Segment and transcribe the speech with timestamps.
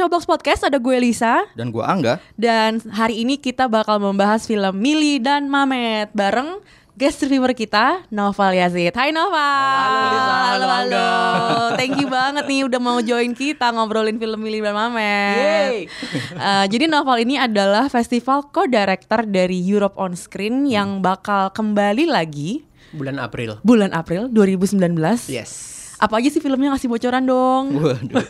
[0.00, 4.80] Showbox Podcast, ada gue Lisa Dan gua Angga Dan hari ini kita bakal membahas film
[4.80, 6.56] Mili dan Mamet Bareng
[6.96, 10.32] guest reviewer kita, Noval Yazid Hai Noval Halo, Lisa.
[10.32, 11.08] Halo, Angga.
[11.84, 15.92] Thank you banget nih udah mau join kita ngobrolin film Mili dan Mamet
[16.32, 22.64] Eh, Jadi Noval ini adalah festival co-director dari Europe on Screen Yang bakal kembali lagi
[22.90, 23.60] Bulan April.
[23.60, 25.79] bulan April 2019 Yes.
[26.00, 28.24] Apa aja sih filmnya ngasih bocoran dong Waduh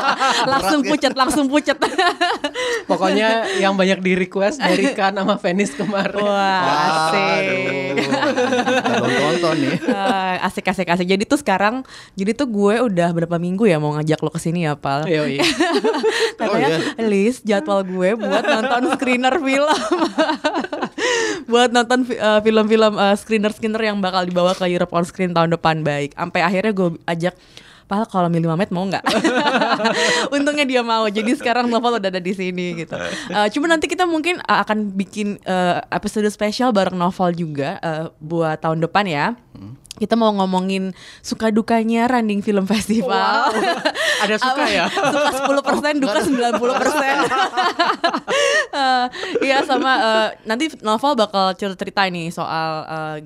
[0.52, 1.76] Langsung pucet, langsung pucet
[2.90, 6.18] Pokoknya yang banyak di request dari Kan sama Venice kemarin.
[6.26, 6.62] Wah,
[7.12, 7.94] asik.
[8.82, 11.06] Belum tonton nih Ah, asik asik asik.
[11.06, 11.86] Jadi tuh sekarang,
[12.18, 15.06] jadi tuh gue udah berapa minggu ya mau ngajak lo ke sini ya, Pal.
[15.06, 15.38] Yoi.
[16.40, 16.68] Katanya,
[16.98, 19.70] Oh, list jadwal gue buat nonton screener film.
[21.50, 25.82] Buat nonton eh, film-film eh, screener-screener yang bakal dibawa ke Europe on Screen tahun depan
[25.82, 26.14] baik.
[26.14, 27.34] Sampai akhirnya gue ajak
[27.90, 29.02] Pal kalau milih Mamet mau nggak?
[30.38, 31.10] Untungnya dia mau.
[31.10, 32.94] Jadi sekarang Novel udah ada di sini gitu.
[33.34, 38.06] Eh, cuma nanti kita mungkin eh, akan bikin eh, episode spesial bareng Novel juga eh,
[38.22, 39.26] buat tahun depan ya.
[39.98, 43.50] Kita mau ngomongin suka dukanya Running Film Festival.
[44.22, 44.86] Ada suka ya?
[44.86, 46.30] suka 10% duka 90%
[48.70, 49.06] Eh,
[49.42, 53.16] Iya sama eh, nanti novel bakal cerita nih soal eh,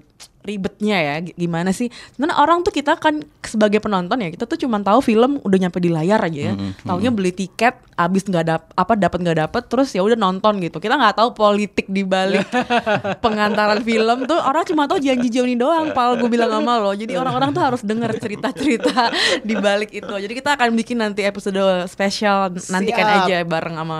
[0.45, 1.89] ribetnya ya gimana sih?
[2.14, 5.81] Sebenarnya orang tuh kita kan sebagai penonton ya kita tuh cuma tahu film udah nyampe
[5.81, 6.55] di layar aja ya.
[6.84, 10.77] Taunya beli tiket abis nggak dap apa dapat nggak dapet terus ya udah nonton gitu.
[10.78, 12.45] Kita nggak tahu politik di balik
[13.25, 16.92] pengantaran film tuh orang cuma tahu janji Joni doang pal gue bilang sama lo.
[16.92, 20.13] Jadi orang-orang tuh harus denger cerita-cerita di balik itu.
[20.13, 23.20] Jadi kita akan bikin nanti episode spesial nantikan Siap.
[23.24, 23.98] aja bareng sama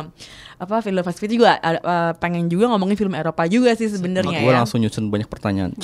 [0.65, 4.49] apa film festival juga ada- eh, pengen juga ngomongin film Eropa juga sih sebenarnya Gue
[4.49, 4.59] ya.
[4.59, 5.77] langsung nyusun banyak pertanyaan.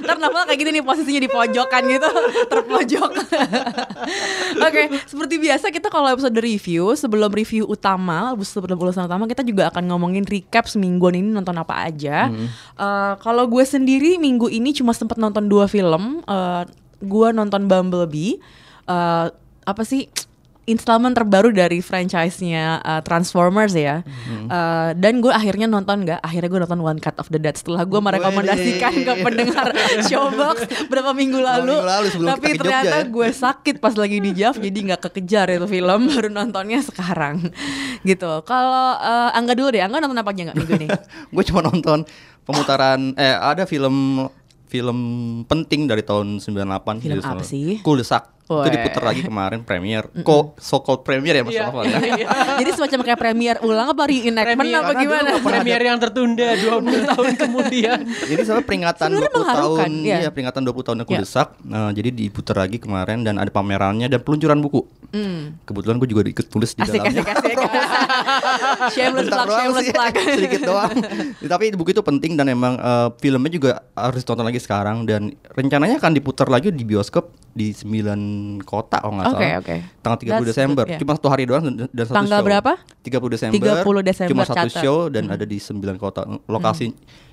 [0.00, 2.10] Ntar Novel kayak gini nih posisinya di pojokan gitu
[2.52, 3.10] Terpojok.
[4.66, 9.68] Oke seperti biasa kita kalau episode review Sebelum review utama Sebelum ulasan utama kita juga
[9.68, 12.30] akan ngomongin recap semingguan ini nonton apa aja.
[12.76, 16.22] Eh, Kalau gue sendiri minggu ini cuma sempat nonton dua film.
[16.22, 16.64] Eh,
[17.00, 18.36] Gue nonton Bumblebee.
[18.84, 19.26] Eh,
[19.60, 20.08] Apa sih
[20.70, 24.06] installment terbaru dari franchise-nya uh, Transformers ya.
[24.46, 26.22] Uh, dan gue akhirnya nonton nggak?
[26.22, 29.74] Akhirnya gue nonton One Cut of the Dead setelah gue merekomendasikan ke pendengar
[30.08, 31.74] Showbox berapa minggu lalu.
[31.74, 33.10] minggu lalu Tapi ternyata ya.
[33.10, 37.50] gue sakit pas lagi di Jav jadi nggak kekejar itu film baru nontonnya sekarang
[38.06, 38.30] gitu.
[38.46, 40.88] Kalau uh, Angga dulu deh, Angga nonton apa aja nggak minggu ini?
[41.34, 42.02] Gue cuma nonton
[42.46, 44.26] pemutaran Eh ada film
[44.70, 44.98] Film
[45.50, 47.82] penting dari tahun 98 Film apa sih?
[47.82, 48.06] Cool
[48.50, 52.26] Itu diputar lagi kemarin premier Kok so called premier ya Mas Iya, Novel ya iya.
[52.58, 55.30] jadi semacam kayak premier ulang apa reenactment Premier, apa karena gimana?
[55.38, 57.98] Premier yang tertunda 20 tahun kemudian.
[58.02, 60.16] Ini soalnya peringatan Sebenarnya 20 tahun iya.
[60.20, 61.06] Iya peringatan 20 tahun Iya.
[61.06, 65.58] Cool Desak Nah, Jadi diputar lagi kemarin Dan ada pamerannya Dan peluncuran buku Hmm.
[65.66, 67.56] Kebetulan gue juga ikut tulis di Asik dalamnya asik asik.
[68.94, 70.14] shameless Bentar plug, shameless plug.
[70.30, 70.92] sedikit doang.
[71.42, 75.98] Tapi buku itu penting dan emang eh, filmnya juga harus ditonton lagi sekarang dan rencananya
[75.98, 77.90] akan diputar lagi di bioskop di 9
[78.60, 79.58] kota kalau nggak Oke, salah.
[79.58, 79.76] oke.
[80.00, 80.82] Tanggal 30 That's Desember.
[80.82, 81.00] good, yeah.
[81.00, 82.46] Cuma satu hari doang dan, dan satu Tanggal show.
[82.46, 82.72] berapa?
[83.00, 83.56] 30 Desember.
[83.82, 84.70] 30 Desember, Cuma satu catat.
[84.70, 84.80] Hmm.
[84.80, 86.20] show dan ada di 9 kota.
[86.46, 86.86] Lokasi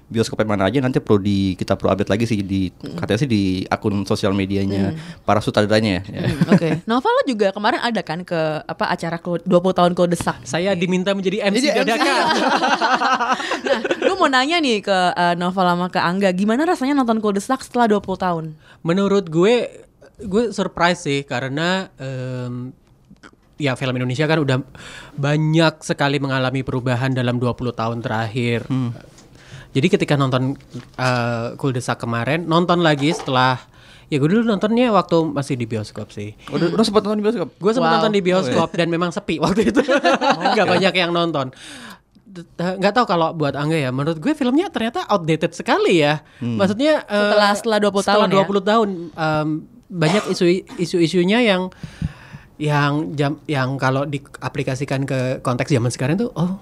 [0.07, 2.95] bioskop yang mana aja nanti perlu di kita perlu update lagi sih di Hmm.
[2.95, 6.01] katanya sih di akun sosial medianya para sutradaranya ya.
[6.23, 6.69] Hmm, Oke.
[6.89, 10.39] Novel lo juga kemarin ada kan ke apa acara Klo- 20 tahun kode desak.
[10.41, 11.79] Saya diminta menjadi MC Jadi MC.
[11.83, 12.23] dadakan.
[13.59, 17.37] Nah, gue mau nanya nih ke eh, Novel sama ke Angga, gimana rasanya nonton kode
[17.37, 18.45] desak setelah 20 tahun?
[18.81, 19.67] Menurut gue,
[20.19, 22.73] gue surprise sih karena em,
[23.55, 24.57] ya film Indonesia kan udah
[25.13, 28.65] banyak sekali mengalami perubahan dalam 20 tahun terakhir.
[29.67, 30.57] Jadi ketika nonton
[30.95, 33.61] uh, Cool Desak kemarin, nonton lagi setelah
[34.07, 36.33] ya gue dulu nontonnya waktu masih di bioskop sih.
[36.47, 37.49] Udah, udah sempat nonton di bioskop?
[37.55, 37.95] Gue sempat Wow.
[37.99, 39.81] nonton di bioskop dan memang sepi waktu itu.
[40.57, 41.53] Gak banyak yang nonton.
[42.37, 43.89] Eh, nggak tahu kalau buat Angga ya.
[43.89, 46.21] Menurut gue filmnya ternyata outdated sekali ya.
[46.37, 48.45] Maksudnya eh, Setelah- setelah 20 setelah tahun ya?
[48.45, 49.49] 20 tahun em,
[49.87, 50.45] banyak isu
[50.75, 51.71] isu-isunya yang
[52.57, 56.57] yang jam yang kalau diaplikasikan ke konteks zaman sekarang tuh oh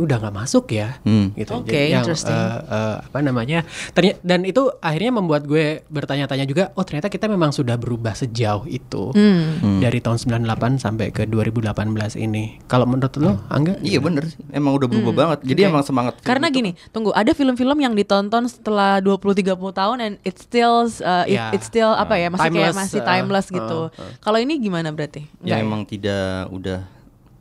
[0.00, 1.30] udah nggak masuk ya Hmm.
[1.32, 2.18] gitu Oke, Jadi yang, eh,
[2.64, 3.58] eh, apa namanya
[3.90, 8.64] terny- dan itu akhirnya membuat gue bertanya-tanya juga oh ternyata kita memang sudah berubah sejauh
[8.64, 9.78] itu Hmm.
[9.78, 14.74] dari tahun 98 sampai ke 2018 ini kalau menurut lo Angga Iya bener sih, emang
[14.74, 15.38] udah berubah banget.
[15.44, 16.18] Jadi emang semangat.
[16.20, 20.84] Karena itu- gini, tunggu, ada film-film yang ditonton setelah 20 30 tahun and it still
[21.00, 21.50] uh, it- Ya.
[21.50, 23.80] it's still apa ya, masih kayak Timeless, masih uh, timeless uh, gitu.
[23.88, 24.12] uh.
[24.18, 25.24] Kalau ini gimana berarti?
[25.40, 26.80] ya Enggak emang tidak udah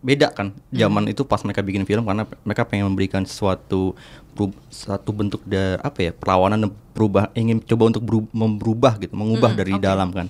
[0.08, 3.92] beda kan zaman itu pas mereka bikin film karena mereka pengen memberikan sesuatu
[4.32, 9.12] peru- satu bentuk dari apa ya perlawanan dan berubah ingin coba untuk beru- merubah gitu
[9.12, 10.28] mengubah dari dalam kan.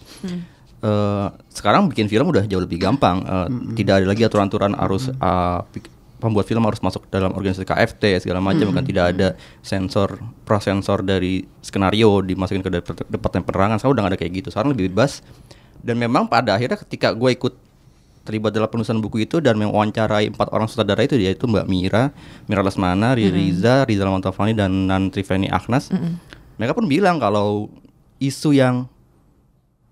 [0.78, 3.22] Eh, sekarang bikin film udah jauh lebih gampang.
[3.22, 8.04] Eh, tidak ada lagi aturan-aturan harus eh, pik- pembuat film harus masuk dalam organisasi KFT
[8.20, 8.82] segala macam kan.
[8.82, 13.78] Tidak ada sensor prasensor dari skenario dimasukin ke depart- departemen penerangan.
[13.78, 14.48] Sekarang udah gak ada kayak gitu.
[14.50, 15.22] Sekarang lebih bebas.
[15.78, 17.54] Dan memang pada akhirnya ketika gue ikut
[18.28, 22.12] terlibat dalam penulisan buku itu dan mewawancarai empat orang sutradara itu yaitu Mbak Mira,
[22.52, 24.12] Mira Lesmana, Riri Riza, Rizal
[24.52, 25.88] dan Nantri Feni Agnes.
[26.60, 27.72] Mereka pun bilang kalau
[28.20, 28.92] isu yang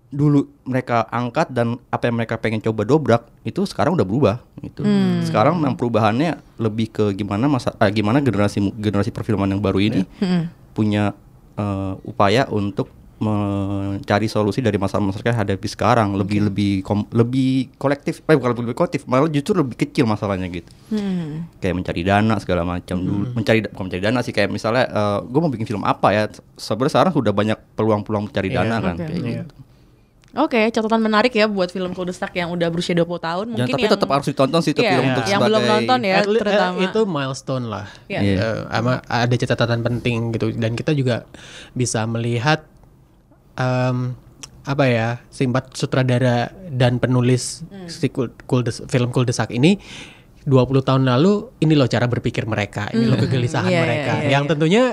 [0.06, 4.86] dulu mereka angkat dan apa yang mereka pengen coba dobrak itu sekarang udah berubah gitu.
[5.26, 10.02] Sekarang memang perubahannya lebih ke gimana masa eh, gimana generasi generasi perfilman yang baru ini
[10.76, 11.10] punya
[11.58, 18.20] eh, upaya untuk mencari solusi dari masalah-masalah yang hadapi sekarang lebih lebih kom- lebih kolektif
[18.22, 21.50] eh bukan lebih kolektif malah justru lebih kecil masalahnya gitu Hmm.
[21.58, 24.84] kayak mencari dana segala macam dulu mencari bukan mencari dana sih kayak misalnya
[25.20, 26.22] gue mau bikin film apa ya
[26.54, 29.02] sebenarnya sekarang sudah banyak peluang-peluang mencari Iya, dana kan oke.
[29.02, 29.42] kayak Iya.
[29.42, 29.54] gitu
[30.36, 33.46] Oke, catatan menarik ya buat film Kuldesak yang udah berusia 20 tahun.
[33.46, 35.98] Jangan, Mungkin tapi yang tetap harus ditonton sih itu Iya, film untuk yang belum nonton
[36.02, 36.78] ya, At eh, terutama.
[36.84, 37.86] itu milestone lah.
[38.04, 38.20] Iya.
[38.20, 38.36] Eh,
[38.68, 41.24] ama ada catatan penting gitu dan kita juga
[41.72, 42.68] bisa melihat
[43.56, 44.14] em,
[44.62, 47.86] apa ya simpat sutradara dan penulis Hmm.
[47.86, 49.78] si Kul- Kuldes- film Kuldesak ini
[50.42, 54.28] 20 tahun lalu ini loh cara berpikir mereka ini loh kegelisahan Iya, iya, mereka iya,
[54.30, 54.50] yang iya.
[54.50, 54.84] tentunya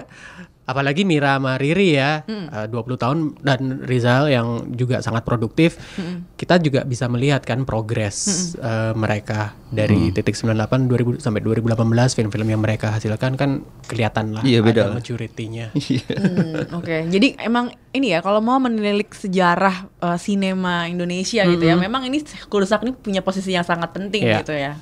[0.63, 2.47] apalagi Mira sama Riri ya Hmm.
[2.47, 6.23] eh, 20 tahun dan Rizal yang juga sangat produktif Hmm.
[6.33, 8.15] kita juga bisa melihat kan progres
[8.55, 11.75] eh, mereka dari titik 98 2000 sampai 2018
[12.13, 13.51] film-film yang mereka hasilkan kan
[13.83, 16.05] kelihatan lah Iya, beda ada maturity-nya Iya.
[16.13, 21.75] Hmm, Oke, jadi emang ini ya kalau mau menilik sejarah uh, sinema Indonesia gitu ya,
[21.75, 24.39] memang ini Kuldesak ini punya posisi yang sangat penting Iya.
[24.39, 24.73] gitu ya.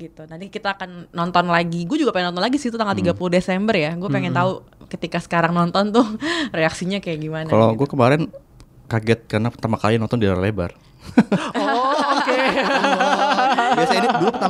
[0.00, 0.24] Gitu.
[0.24, 1.84] Nanti kita akan nonton lagi.
[1.84, 3.92] Gue juga pengen nonton lagi sih itu tanggal 30 Desember ya.
[4.00, 6.06] Gue pengen tahu ketika sekarang nonton tuh
[6.56, 7.48] reaksinya kayak gimana.
[7.52, 7.84] kalau gitu.
[7.84, 8.22] gue kemarin
[8.90, 10.74] kaget karena pertama kali nonton di layar lebar
[11.62, 12.40] oh oke
[13.70, 13.86] ini dulu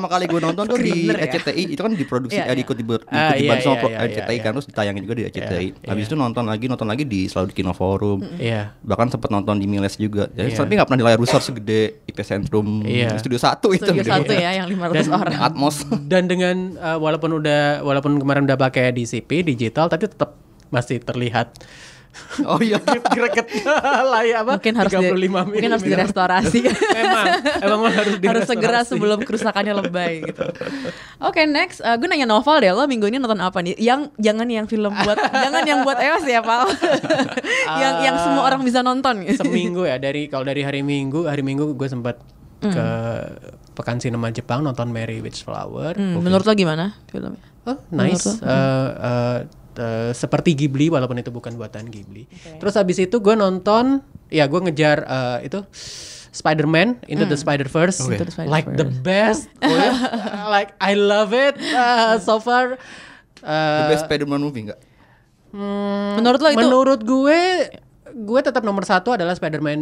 [0.01, 1.27] pertama kali gue nonton tuh di Screener ya?
[1.29, 2.55] RCTI itu kan diproduksi Iya, eh, iya.
[2.57, 5.03] diikut di, diikut Ah, iya, dibantu sama iya, pro- iya, RCTI iya, kan terus ditayangin
[5.03, 5.67] juga di RCTI.
[5.71, 8.19] Iya, Habis itu nonton lagi nonton lagi di selalu di Kino Forum.
[8.35, 8.63] Iya.
[8.81, 10.25] Bahkan sempat nonton di Miles juga.
[10.31, 10.59] Jadi Iya.
[10.59, 13.13] tapi nggak pernah di layar besar segede IP Sentrum Iya.
[13.15, 13.85] Studio 1 itu.
[13.85, 14.11] Studio gede.
[14.11, 15.39] satu ya yang 500 Dan- orang.
[15.39, 15.77] Atmos.
[16.03, 20.35] dan dengan uh, walaupun udah walaupun kemarin udah pakai DCP digital tapi tetap
[20.69, 21.51] masih terlihat
[22.45, 22.79] oh iya.
[23.17, 23.75] gregetnya
[24.05, 25.91] lah ya apa Mungkin harus di, 35 mungkin harus mm.
[25.93, 26.61] direstorasi.
[27.03, 27.27] emang
[27.63, 28.51] emang harus harus direstorasi.
[28.51, 30.47] segera sebelum kerusakannya lebay gitu.
[31.23, 33.73] Oke next, Uh, gue nanya novel deh lo minggu ini nonton apa nih?
[33.81, 36.69] Yang jangan yang film buat jangan yang buat Ewas ya Pal.
[37.81, 39.25] yang yang semua orang bisa nonton.
[39.25, 39.43] gitu.
[39.43, 42.21] seminggu ya dari kalau dari hari Minggu hari Minggu gue sempat
[42.61, 42.87] ke
[43.73, 47.41] pekan sinema Jepang nonton Mary Witch Flower Hmm, menurut lo gimana filmnya?
[47.69, 48.41] Oh, nice.
[48.41, 49.39] Eh, eh,
[49.81, 52.29] eh, seperti Ghibli walaupun itu bukan buatan Ghibli.
[52.61, 55.65] Terus habis itu gue nonton, ya gue ngejar eh, itu
[56.31, 58.07] Spider-Man Into the Spider-Verse.
[58.07, 59.51] Into the Like the best.
[60.55, 62.79] like I love it uh, so far.
[63.41, 64.81] The Uh, best Spider-Man movie enggak?
[65.51, 67.41] hmm, Menurut lo itu menurut gue,
[68.13, 69.81] gue tetap nomor satu adalah Spider-Man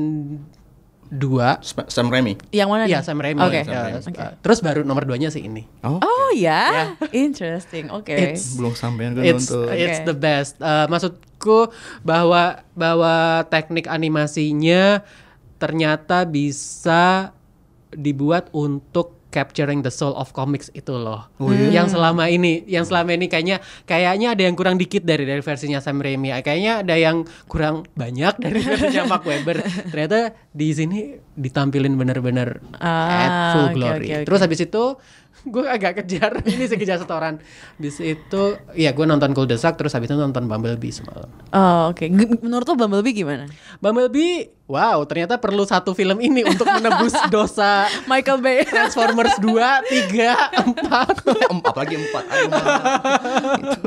[1.09, 2.37] 2 Sam Raimi.
[2.53, 3.05] yang mana Iya nih?
[3.05, 3.41] Sam Raimi.
[3.41, 3.61] Oke.
[3.65, 5.65] Ya, Sam uh, Terus baru nomor duanya sih ini.
[5.81, 5.99] Oh.
[5.99, 7.89] Oh ya, interesting.
[7.89, 8.13] Oke.
[8.13, 9.73] It's- Belum sampean gue it's nonton.
[9.73, 10.07] it's Oke.
[10.07, 10.61] the best.
[10.61, 13.15] Uh, maksudku bahwa bahwa
[13.49, 15.01] teknik animasinya
[15.57, 17.33] ternyata bisa
[17.91, 21.29] dibuat untuk capturing the soul of comics itu loh.
[21.69, 25.79] Yang selama ini, yang selama ini kayaknya kayaknya ada yang kurang dikit dari dari versinya
[25.79, 26.33] Sam Raimi.
[26.39, 29.61] Kayaknya ada yang kurang banyak dari versinya Mark Webber.
[29.93, 30.99] Ternyata di sini
[31.31, 34.07] ditampilin bener-bener at Ah, full oke, glory.
[34.07, 34.27] oke, oke.
[34.27, 34.85] Terus habis itu
[35.47, 37.39] gue agak kejar ini sih kejar setoran
[37.73, 38.43] habis itu
[38.75, 42.03] ya gue nonton Cool Desak terus habis itu nonton Bumblebee semalam Oh, oke.
[42.03, 43.47] G- Menurut lo Bumblebee gimana?
[43.79, 48.59] Bumblebee wow ternyata perlu satu film ini untuk menebus dosa Michael Bay.
[48.63, 52.25] Transformers 2, 3, 4 Empat lagi empat.
[52.29, 52.51] Aduh,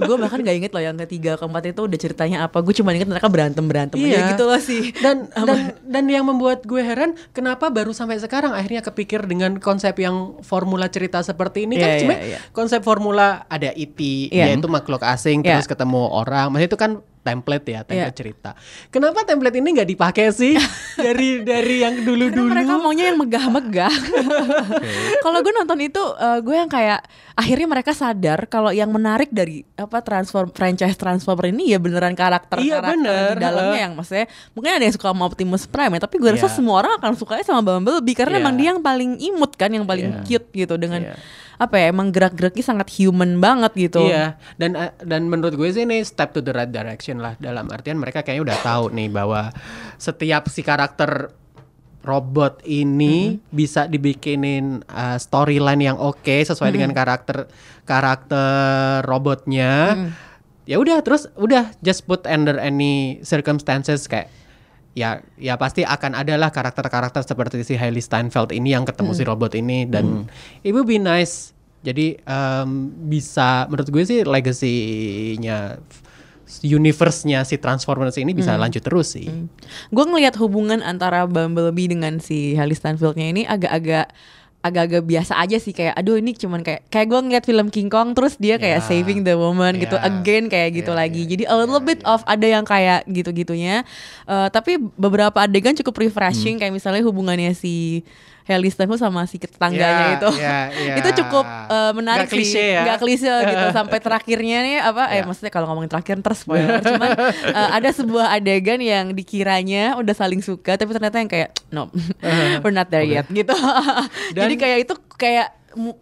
[0.10, 2.60] gue bahkan gak inget loh yang ketiga keempat itu udah ceritanya apa.
[2.60, 4.10] Gue cuma inget mereka berantem berantem Iya.
[4.10, 4.84] aja gitu loh sih.
[4.98, 9.94] dan dan dan yang membuat gue heran kenapa baru sampai sekarang akhirnya kepikir dengan konsep
[9.96, 12.40] yang formula cerita seperti ini Iya, kan iya, sebenarnya iya.
[12.52, 14.00] konsep formula ada IT
[14.34, 14.50] Iya.
[14.50, 15.62] yaitu makhluk asing Iya.
[15.62, 18.18] terus ketemu orang maksudnya itu kan template ya template Iya.
[18.18, 18.51] cerita
[18.90, 20.58] kenapa template ini nggak dipakai sih
[21.06, 23.94] dari dari yang dulu Karena dulu mereka maunya yang megah-megah.
[25.24, 27.00] kalau gue nonton itu, eh, gue yang kayak
[27.34, 32.60] akhirnya mereka sadar kalau yang menarik dari apa transform franchise Transformer ini ya beneran karakter
[32.60, 33.30] Iya, karakter bener.
[33.32, 36.46] di dalamnya yang maksudnya mungkin ada yang suka sama Optimus Prime ya, tapi gue rasa
[36.46, 36.54] Iya.
[36.54, 38.44] semua orang akan sukanya sama Bumblebee karena Iya.
[38.44, 40.22] emang dia yang paling imut kan, yang paling Iya.
[40.28, 41.16] cute gitu dengan Iya.
[41.62, 44.10] Apa ya, emang gerak-geraknya sangat human banget gitu.
[44.10, 47.70] Iya, dan eh, dan menurut gue sih ini step to the right direction lah dalam
[47.70, 49.53] artian mereka kayaknya udah tahu nih bahwa
[50.01, 51.30] setiap si karakter
[52.01, 57.46] robot ini bisa dibikinin uh, storyline yang oke sesuai dengan karakter
[57.86, 60.10] karakter robotnya.
[60.65, 64.34] Ya udah terus udah just put under any circumstances kayak
[64.91, 69.55] ya ya pasti akan adalah karakter-karakter seperti si Hailey Steinfeld ini yang ketemu si robot
[69.55, 70.27] ini dan
[70.67, 71.55] it would be nice.
[71.81, 72.69] Jadi em,
[73.10, 75.81] bisa menurut gue sih legacy-nya
[76.62, 79.31] universe-nya si Transformers ini bisa lanjut terus sih.
[79.89, 84.12] Gue ngelihat hubungan antara Bumblebee dengan si Hailey Steinfeldnya ini agak-agak
[84.62, 88.13] agak-agak biasa aja sih kayak aduh ini cuman kayak kayak gue ngeliat film King Kong
[88.13, 88.86] terus dia kayak Ya.
[88.86, 90.06] saving the woman gitu Ya.
[90.06, 93.82] again kayak gitu Ya, lagi ya, jadi a little bit of ada yang kayak gitu-gitunya
[94.24, 96.03] Eh, tapi beberapa adegan cukup Hmm.
[96.08, 98.06] refreshing kayak misalnya hubungannya si
[98.43, 100.95] Hailey Steinfeld sama si tetangganya Ya, itu ya, ya.
[100.98, 102.95] itu cukup eh, menarik Nggak klise sih ya.
[102.95, 105.24] klise gitu sampai terakhirnya nih apa eh Ya.
[105.24, 107.10] maksudnya kalau ngomongin terakhir ntar spoiler cuman
[107.48, 111.88] eh, ada sebuah adegan yang dikiranya udah saling suka tapi ternyata yang kayak no
[112.62, 113.53] we're not there yet gitu
[114.36, 115.53] Dan- jadi kayak itu kayak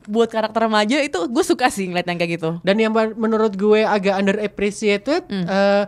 [0.04, 3.82] buat karakter remaja itu gue suka sih ngeliat yang kayak gitu Dan yang menurut gue
[3.82, 5.46] agak underappreciated Hmm.
[5.46, 5.84] eh,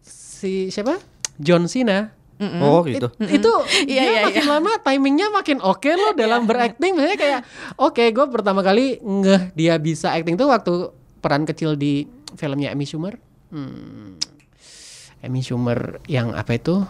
[0.00, 0.96] si siapa?
[1.36, 2.10] John Cena.
[2.38, 3.10] Oh gitu.
[3.18, 3.52] Itu
[3.90, 4.52] Iya, dia iya, makin iya.
[4.54, 6.94] lama timingnya makin oke loh dalam berakting.
[6.94, 7.40] Maksudnya kayak
[7.74, 12.06] oke gue pertama kali ngeh dia bisa acting tuh waktu peran kecil di
[12.38, 13.18] filmnya Amy Schumer.
[13.50, 14.14] Hmm.
[15.20, 16.86] Amy Schumer yang apa itu?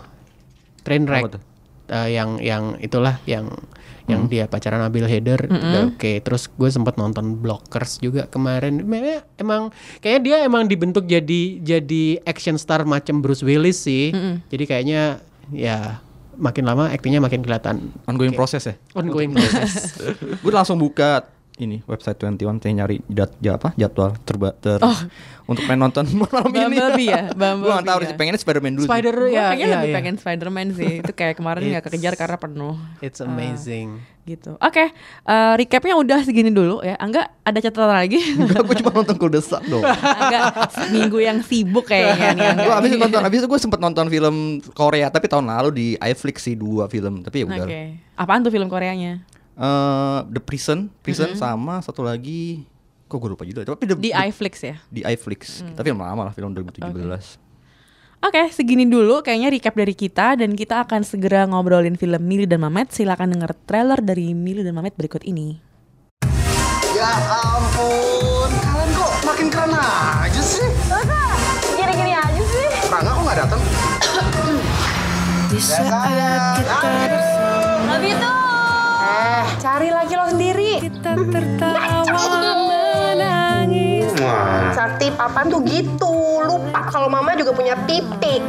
[0.85, 1.33] Trainwreck.
[1.33, 1.43] Tuh?
[1.88, 3.49] Eh, yang yang itulah yang
[4.09, 8.81] yang dia pacaran sama Bill Hader udah oke terus gue sempat nonton Blockers juga kemarin
[8.81, 9.62] Memang- emang
[10.00, 14.09] kayaknya dia emang dibentuk jadi jadi action star macam Bruce Willis sih
[14.49, 15.02] jadi kayaknya
[15.50, 16.00] ya
[16.35, 18.75] makin lama aktingnya makin kelihatan Ongoing proses ya.
[18.93, 19.99] ongoing process
[20.43, 21.26] Gue langsung buka
[21.57, 24.78] ini website 21 saya nyari jad, ja- apa jadwal terba ter
[25.45, 26.78] untuk main nonton malam ini.
[26.78, 28.17] Bumblebee ya, Gue gak tahu Bumblebee sih ya.
[28.17, 28.85] pengennya Spider-Man dulu.
[28.85, 28.88] sih.
[28.88, 29.97] Spider gue ya pengen ya, lebih ya.
[29.99, 34.85] pengen Spider-Man sih itu kayak kemarin nggak kekejar karena penuh it's amazing gitu oke
[35.25, 39.64] eh, recapnya udah segini dulu ya Angga ada catatan lagi Enggak, gue cuma nonton Kuldesak
[39.64, 39.80] dong.
[40.20, 40.40] Angga
[40.88, 44.37] minggu yang sibuk kayaknya nih gue abis nonton, abis itu gue sempet nonton film
[44.73, 47.56] Korea tapi tahun lalu di iFlix sih dua film tapi ya Oke.
[47.56, 47.66] udah.
[48.14, 49.25] Apaan tuh film Koreanya?
[49.54, 52.62] Eh, The Prison, Prison sama satu lagi
[53.08, 54.76] kok gue lupa juga tapi the, Di the- iFlix ya.
[54.87, 55.64] di iFlix.
[55.64, 57.48] Tapi film lama lah film 2017.
[58.18, 62.66] Oke, segini dulu kayaknya recap dari kita dan kita akan segera ngobrolin film Mili dan
[62.66, 62.90] Mamet.
[62.90, 65.54] Silakan denger trailer dari Mili dan Mamet berikut ini.
[66.98, 70.66] Ya ampun, kalian kok makin keren aja sih?
[71.78, 72.66] Gini-gini aja sih.
[72.90, 73.62] Rangga kok nggak datang?
[75.54, 77.87] Di saat kita bersama.
[78.02, 78.34] Lebih tuh.
[78.98, 80.70] Eh, cari lagi lo sendiri.
[80.82, 82.02] Kita tertawa
[84.72, 88.40] Sakti papan tuh gitu lupa kalau mama juga punya titik.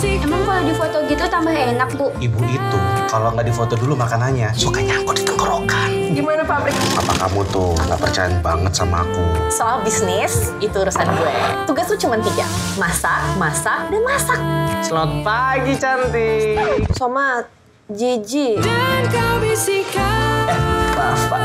[0.00, 2.08] Emang kalau di foto gitu tambah enak, Bu?
[2.16, 2.78] Ibu itu
[3.10, 5.90] kalau nggak difoto dulu makanannya suka nyangkut di tenggorokan.
[6.14, 9.24] gimana pabrik Apa kamu tuh nggak percaya banget sama aku?
[9.50, 11.34] Soal bisnis, itu urusan gue.
[11.66, 12.46] Tugas lu cuma tiga.
[12.78, 14.40] Masak, masak, dan masak.
[14.86, 16.86] Selamat pagi cantik.
[16.94, 17.50] Somat
[17.90, 20.54] Jiji Dan kau bisikan.
[20.94, 21.42] Maaf pak.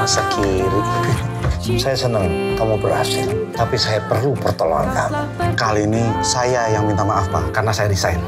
[0.00, 1.25] Masa kiri.
[1.66, 5.18] Saya senang kamu berhasil, tapi saya perlu pertolongan kamu.
[5.58, 8.22] Kali ini saya yang minta maaf pak, karena saya resign.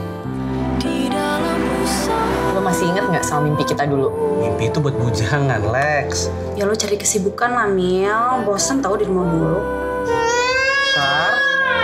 [1.78, 2.18] Usaha.
[2.50, 4.10] Lo masih inget nggak sama mimpi kita dulu?
[4.42, 6.26] Mimpi itu buat bujangan, Lex.
[6.58, 8.42] Ya lo cari kesibukan lah, Mil.
[8.42, 9.62] Bosen tau di rumah mulu.
[10.90, 11.30] Sar,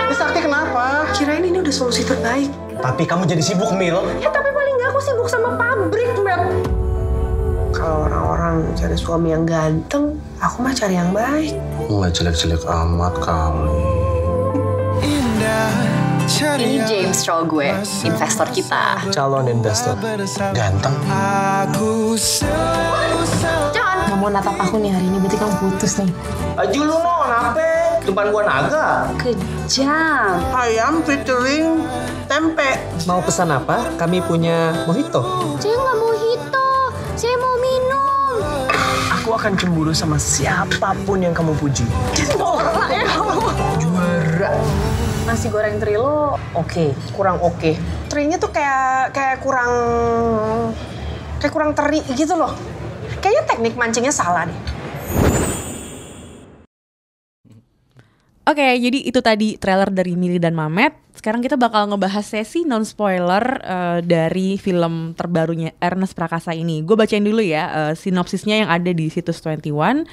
[0.05, 1.07] ini Sakti kenapa?
[1.15, 2.51] kirain ini udah solusi terbaik
[2.83, 3.95] Tapi kamu jadi sibuk, Mil.
[4.19, 6.74] ya tapi paling nggak aku sibuk sama pabrik Beb
[7.75, 11.51] kalau orang-orang cari suami yang ganteng aku mah cari yang baik
[11.85, 13.77] Nggak jelek-jelek amat kali.
[16.55, 17.69] Ini James Shaw gue,
[18.01, 18.97] investor kita.
[19.13, 19.93] Calon investor.
[20.57, 20.95] Ganteng.
[23.69, 24.09] Jangan.
[24.09, 26.09] Gak mau natap aku nih hari ini, berarti kamu putus nih.
[26.57, 27.67] Aju lu no, kenapa?
[28.05, 28.87] Depan gua naga.
[29.21, 30.37] Kejam.
[30.53, 31.85] ayam featuring
[32.25, 33.81] tempe Mau pesan apa?
[33.97, 35.21] Kami punya mojito.
[35.61, 36.69] Saya nggak mau hito.
[37.13, 37.54] Saya mau.
[37.54, 37.54] Aku
[39.35, 41.83] akan cemburu sama siapa pun yang kamu puji.
[42.39, 43.39] Norak ya kamu.
[43.83, 44.49] Juara.
[45.27, 46.95] Nasi goreng teri lo oke.
[47.11, 47.75] Kurang oke.
[48.07, 49.71] Terinya tuh kayak kayak kurang
[51.43, 52.55] kayak kurang teri gitu loh.
[53.19, 54.59] Kayaknya teknik mancingnya salah deh.
[58.45, 61.04] Oke, jadi itu tadi trailer dari Mili dan Mamet.
[61.25, 66.85] Sekarang kita bakal ngebahas sesi non spoiler eh, dari film terbarunya Ernest Prakasa ini.
[66.85, 70.05] Gue bacain dulu ya eh, sinopsisnya yang ada di situs 21.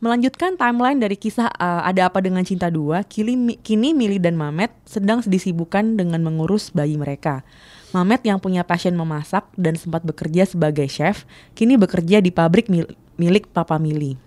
[0.00, 4.72] Melanjutkan timeline dari kisah eh, Ada Apa Dengan Cinta 2, kini, kini Mili dan Mamet
[4.88, 7.44] sedang disibukkan dengan mengurus bayi mereka.
[7.92, 12.96] Mamet yang punya passion memasak dan sempat bekerja sebagai chef, kini bekerja di pabrik mil-
[13.20, 14.25] milik Papa Mili.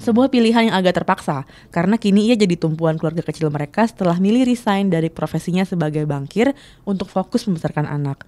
[0.00, 4.40] Sebuah pilihan yang agak terpaksa, karena kini ia jadi tumpuan keluarga kecil mereka setelah Mili
[4.40, 6.56] resign dari profesinya sebagai bankir
[6.88, 8.24] untuk fokus membesarkan anak.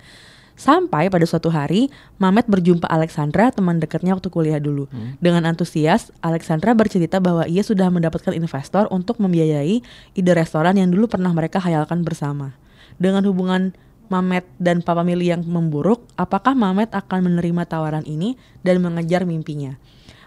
[0.55, 1.91] Sampai pada suatu hari,
[2.23, 4.87] Mamet berjumpa Alexandra, teman dekatnya waktu kuliah dulu.
[5.19, 9.83] Dengan antusias, Alexandra bercerita bahwa ia sudah mendapatkan investor untuk membiayai
[10.15, 12.55] ide restoran yang dulu pernah mereka hayalkan bersama.
[13.03, 13.75] Dengan hubungan
[14.13, 19.75] Mamet dan Papa Mili yang memburuk, apakah Mamet akan menerima tawaran ini dan mengejar mimpinya?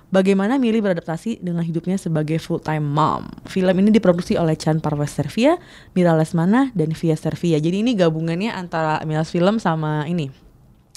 [0.08, 3.28] Bagaimana Mili beradaptasi dengan hidupnya sebagai full-time mom?
[3.44, 5.60] Film ini diproduksi oleh Chan Parves Servia,
[6.00, 7.60] Mira Lesmana, dan Via Servia.
[7.60, 10.32] Jadi ini gabungannya antara Milas Film sama ini,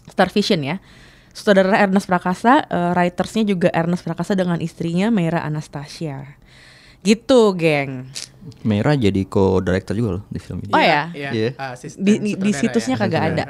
[0.07, 0.79] Star Vision ya.
[1.35, 6.39] Sutradara Ernest Prakasa, eh, writersnya juga Ernest Prakasa dengan istrinya Meira Anastasia.
[7.03, 8.07] Gitu, geng.
[8.63, 10.73] Merah jadi co-director juga loh di film ini.
[10.73, 11.11] Oh ya?
[11.11, 11.31] Iya.
[11.33, 11.49] Iya.
[11.73, 13.01] asisten Di, di, situsnya ya.
[13.01, 13.45] kagak ada.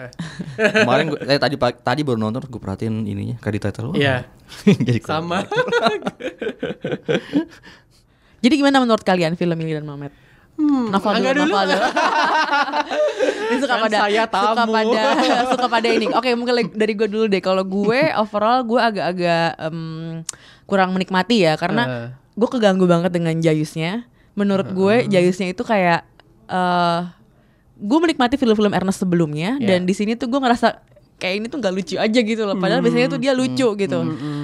[0.56, 3.92] Kemarin gue, eh, tadi tadi baru nonton gue perhatiin ininya kredit title.
[3.92, 4.24] Iya.
[4.86, 5.44] jadi Sama.
[8.40, 10.12] Jadi gimana menurut kalian film ini dan Mamet?
[10.56, 11.52] Hmm, Novel Angga dulu, dulu.
[11.52, 11.88] novel dulu.
[13.50, 14.72] Ini suka Kan pada saya suka tamu.
[14.72, 15.02] pada
[15.46, 16.06] suka pada ini.
[16.10, 17.40] Oke, mungkin dari gue dulu deh.
[17.40, 19.78] Kalau gue overall gue agak-agak em,
[20.64, 22.08] kurang menikmati ya karena Eh.
[22.32, 24.04] gue keganggu banget dengan Jayusnya.
[24.32, 26.04] Menurut gue Jayusnya itu kayak
[26.46, 27.00] eh
[27.76, 29.66] gue menikmati film-film Ernest sebelumnya Iya.
[29.66, 30.80] dan di sini tuh gue ngerasa
[31.20, 32.56] kayak ini tuh nggak lucu aja gitu loh.
[32.56, 33.98] Padahal biasanya tuh dia lucu gitu.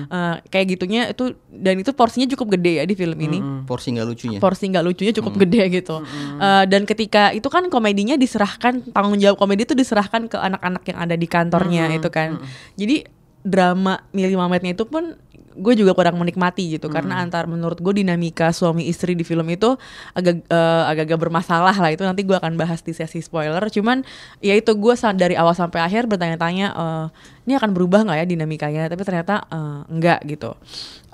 [0.07, 4.07] Eh, kayak gitunya itu dan itu porsinya cukup gede ya di film ini porsi nggak
[4.07, 4.39] lucunya.
[4.39, 6.05] porsi nggak lucunya cukup gede gitu.
[6.37, 10.99] Eh, dan ketika itu kan komedinya diserahkan tanggung jawab komedi itu diserahkan ke anak-anak yang
[11.01, 12.39] ada di kantornya itu kan.
[12.77, 13.16] Jadi
[13.47, 15.15] drama Mili Mametnya itu pun
[15.57, 16.93] gue juga kurang menikmati gitu.
[16.93, 19.75] Karena antar menurut gue dinamika suami istri di film itu
[20.13, 21.91] agak eh, agak-agak bermasalah lah.
[21.91, 23.63] Itu nanti gue akan bahas di sesi spoiler.
[23.73, 24.05] Cuman
[24.45, 27.07] ya itu gue dari awal sampai akhir bertanya-tanya eh,
[27.49, 28.83] ini akan berubah nggak ya dinamikanya?
[28.93, 30.53] Tapi ternyata eh, enggak gitu.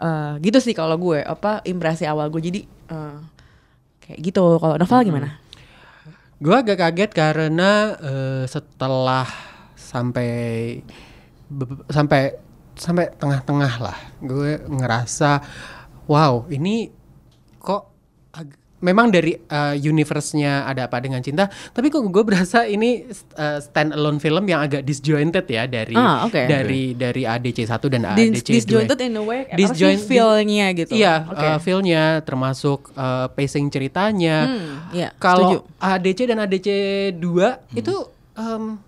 [0.03, 2.43] Eh, gitu sih kalau gue apa impresi awal gue.
[2.43, 3.17] Jadi eh,
[4.03, 4.59] kayak gitu.
[4.59, 5.39] Kalau novel gimana?
[6.43, 9.31] Gue agak kaget karena eh, setelah
[9.79, 10.81] sampai
[11.87, 12.37] sampai
[12.73, 15.45] sampai tengah-tengah lah, gue ngerasa
[16.05, 16.89] wow ini
[17.59, 17.93] kok
[18.83, 23.95] memang dari eh, universe-nya ada apa dengan cinta, tapi kok gue berasa ini eh, stand
[23.95, 26.43] alone film yang agak disjointed ya dari Ah, oke.
[26.43, 28.59] dari dari ADC 1 dan Dis- ADC 2.
[28.59, 31.47] disjointed in a way Disjoint- feel-nya gitu Iya, Oke.
[31.47, 34.51] eh, feel-nya termasuk eh, pacing ceritanya.
[34.51, 35.21] Hmm, iya, setuju.
[35.23, 36.69] Kalau ADC dan ADC
[37.15, 37.95] 2 itu
[38.35, 38.83] em,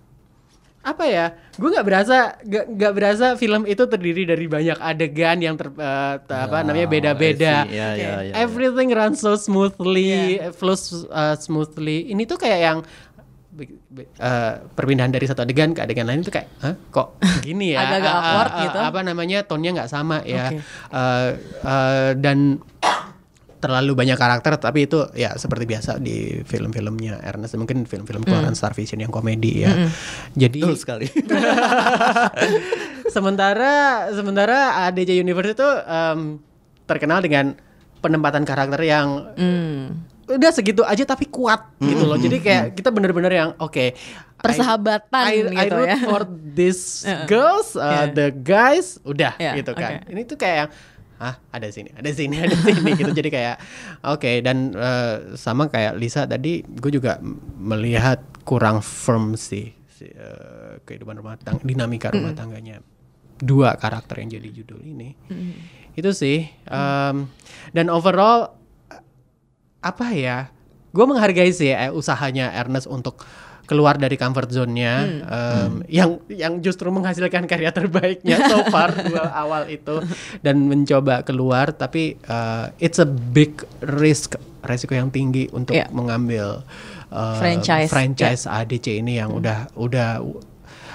[0.85, 1.25] apa ya?
[1.57, 6.37] Gue nggak berasa nggak berasa film itu terdiri dari banyak adegan yang ter, eh, te-
[6.37, 7.65] apa namanya beda-beda.
[7.65, 7.73] See.
[7.73, 8.33] Iya, iya, iya, iya.
[8.37, 12.13] Everything runs so smoothly, flows uh, smoothly.
[12.13, 12.77] Ini tuh kayak yang
[13.57, 17.81] eh, perpindahan dari satu adegan ke adegan lain itu kayak, Hah, kok gini ya?
[17.89, 18.77] Agak-agak Ah, ah, awkward ah, gitu.
[18.85, 19.37] Apa namanya?
[19.41, 20.53] Tonnya nggak sama ya.
[20.53, 20.57] Oke.
[20.61, 21.29] Eh,
[21.65, 22.61] eh, dan
[23.65, 28.71] terlalu banyak karakter tapi itu ya seperti biasa di film-filmnya Ernest mungkin film-film keluaran Star
[28.71, 29.73] Vision yang komedi ya.
[30.31, 31.09] Jadi Betul sekali.
[33.07, 33.73] sementara
[34.11, 36.19] sementara ADC Universe itu em,
[36.85, 37.57] terkenal dengan
[37.99, 40.05] penempatan karakter yang Hmm.
[40.25, 42.17] udah segitu aja tapi kuat gitu loh.
[42.17, 43.93] Jadi kayak kita bener-bener yang oke
[44.35, 45.97] Persahabatan I, I, gitu root ya.
[46.03, 47.01] for these
[47.31, 48.05] girls, uh, Yeah.
[48.11, 50.01] the guys, udah Yeah, gitu kan.
[50.01, 50.11] oke.
[50.11, 50.69] Ini tuh kayak yang
[51.19, 53.11] ah ada sini, ada sini, ada sini gitu.
[53.11, 53.55] Jadi kayak
[54.03, 57.19] oke dan eh, sama kayak Lisa tadi, gue juga
[57.59, 62.83] melihat kurang firm sih si, eh, kehidupan rumah tangga, dinamika rumah tangganya
[63.39, 65.15] dua karakter yang jadi judul ini.
[65.95, 66.47] Itu sih.
[66.67, 67.27] em,
[67.71, 68.55] dan overall
[69.79, 70.51] apa ya?
[70.95, 73.23] Gue menghargai sih eh, usahanya Ernest untuk
[73.65, 79.65] keluar dari comfort zone-nya em, yang yang justru menghasilkan karya terbaiknya so far dua awal
[79.67, 80.05] itu
[80.39, 85.89] dan mencoba keluar tapi eh, it's a big risk resiko yang tinggi untuk Iya.
[85.89, 86.61] mengambil
[87.07, 90.21] eh, Franchise, franchise ADC ini yang udah udah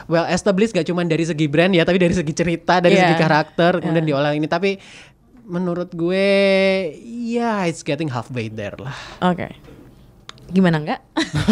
[0.07, 3.15] well established gak cuma dari segi brand ya, tapi dari segi cerita, dari Yeah.
[3.15, 4.19] segi karakter, kemudian Yeah.
[4.19, 4.51] diolah ini.
[4.51, 4.75] Tapi
[5.47, 6.27] menurut gue,
[7.31, 8.91] ya it's getting halfway there lah.
[9.23, 9.55] Oke.
[10.51, 11.01] Gimana enggak?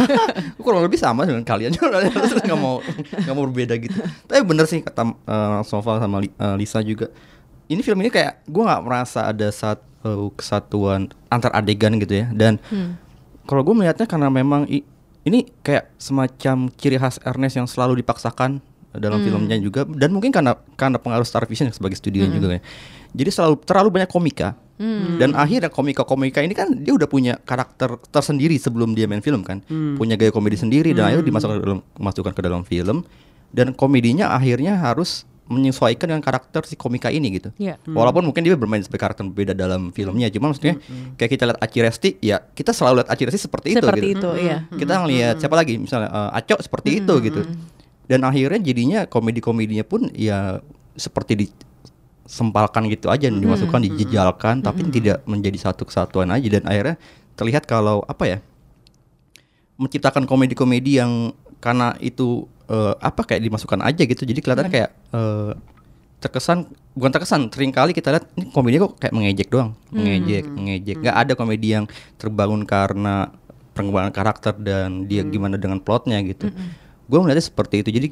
[0.62, 1.72] kurang lebih sama dengan kalian.
[1.76, 2.02] Juga
[2.38, 2.82] nggak mau
[3.14, 3.94] nggak mau berbeda gitu.
[4.24, 7.08] Tapi bener sih kata eh, Sova sama eh, Lisa juga
[7.66, 12.26] ini film ini kayak gue nggak merasa ada satu kesatuan antar adegan gitu ya.
[12.28, 12.56] Dan
[13.44, 14.84] kalau gue melihatnya karena memang i-
[15.22, 19.84] ini kayak semacam ciri khas Ernest yang selalu dipaksakan dalam filmnya juga.
[19.84, 22.62] Dan mungkin karena karena pengaruh Star Vision sebagai studio juga ya.
[23.10, 24.56] Jadi selalu terlalu banyak komika
[25.18, 29.60] dan akhirnya komika-komika ini kan dia udah punya karakter tersendiri sebelum dia main film kan.
[29.98, 33.02] Punya gaya komedi sendiri dan akhirnya dimasukkan ke dalam masukkan ke dalam film.
[33.48, 37.48] Dan komedinya akhirnya harus menyesuaikan dengan karakter si komika ini gitu.
[37.56, 37.80] Iya.
[37.88, 40.76] walaupun mungkin dia bermain sebagai karakter berbeda dalam filmnya cuma maksudnya
[41.16, 44.28] kayak kita lihat Aci Resti ya kita selalu lihat Aci Resti seperti itu Seperti gitu.
[44.36, 44.68] itu, iya.
[44.68, 45.80] kita ngelihat siapa lagi?
[45.80, 47.40] Misalnya eh, Aco seperti itu gitu.
[48.04, 50.60] dan akhirnya jadinya komedi-komedinya pun ya
[51.00, 51.48] seperti
[52.28, 56.44] disempalkan gitu aja dimasukkan dijejalkan tapi tidak menjadi satu kesatuan aja.
[56.44, 57.00] Dan akhirnya
[57.40, 58.38] terlihat kalau apa ya
[59.80, 61.32] menciptakan komedi-komedi yang
[61.64, 64.28] karena itu eh, apa kayak dimasukkan aja gitu.
[64.28, 65.52] Jadi kelihatan kayak eh,
[66.20, 69.72] terkesan bukan terkesan sering kali kita lihat ini komedi kok kayak mengejek doang.
[69.88, 70.96] Mengejek mengejek.
[71.00, 71.88] Nggak ada komedi yang
[72.20, 73.32] terbangun karena
[73.72, 76.52] pengembangan karakter dan dia gimana dengan plotnya gitu.
[77.08, 77.90] Gue melihatnya seperti itu.
[77.94, 78.08] Jadi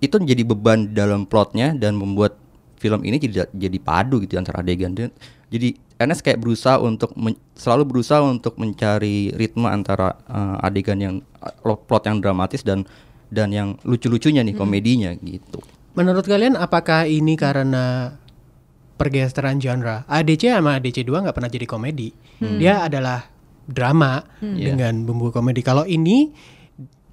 [0.00, 2.40] itu menjadi beban dalam plotnya dan membuat
[2.76, 5.14] film ini tidak jadi padu gitu antara adegan Dan-
[5.48, 11.14] jadi Ernest kayak berusaha untuk men- selalu berusaha untuk mencari ritme antara eh, adegan yang
[11.40, 12.84] eh, plot yang dramatis dan
[13.26, 15.58] dan yang lucu-lucunya nih komedinya gitu.
[15.96, 18.14] Menurut kalian apakah ini karena
[18.94, 20.04] pergeseran genre?
[20.06, 22.12] ADC sama ADC 2 nggak pernah jadi komedi.
[22.38, 23.24] Dia adalah
[23.66, 25.64] drama dengan bumbu komedi.
[25.64, 26.30] Kalau ini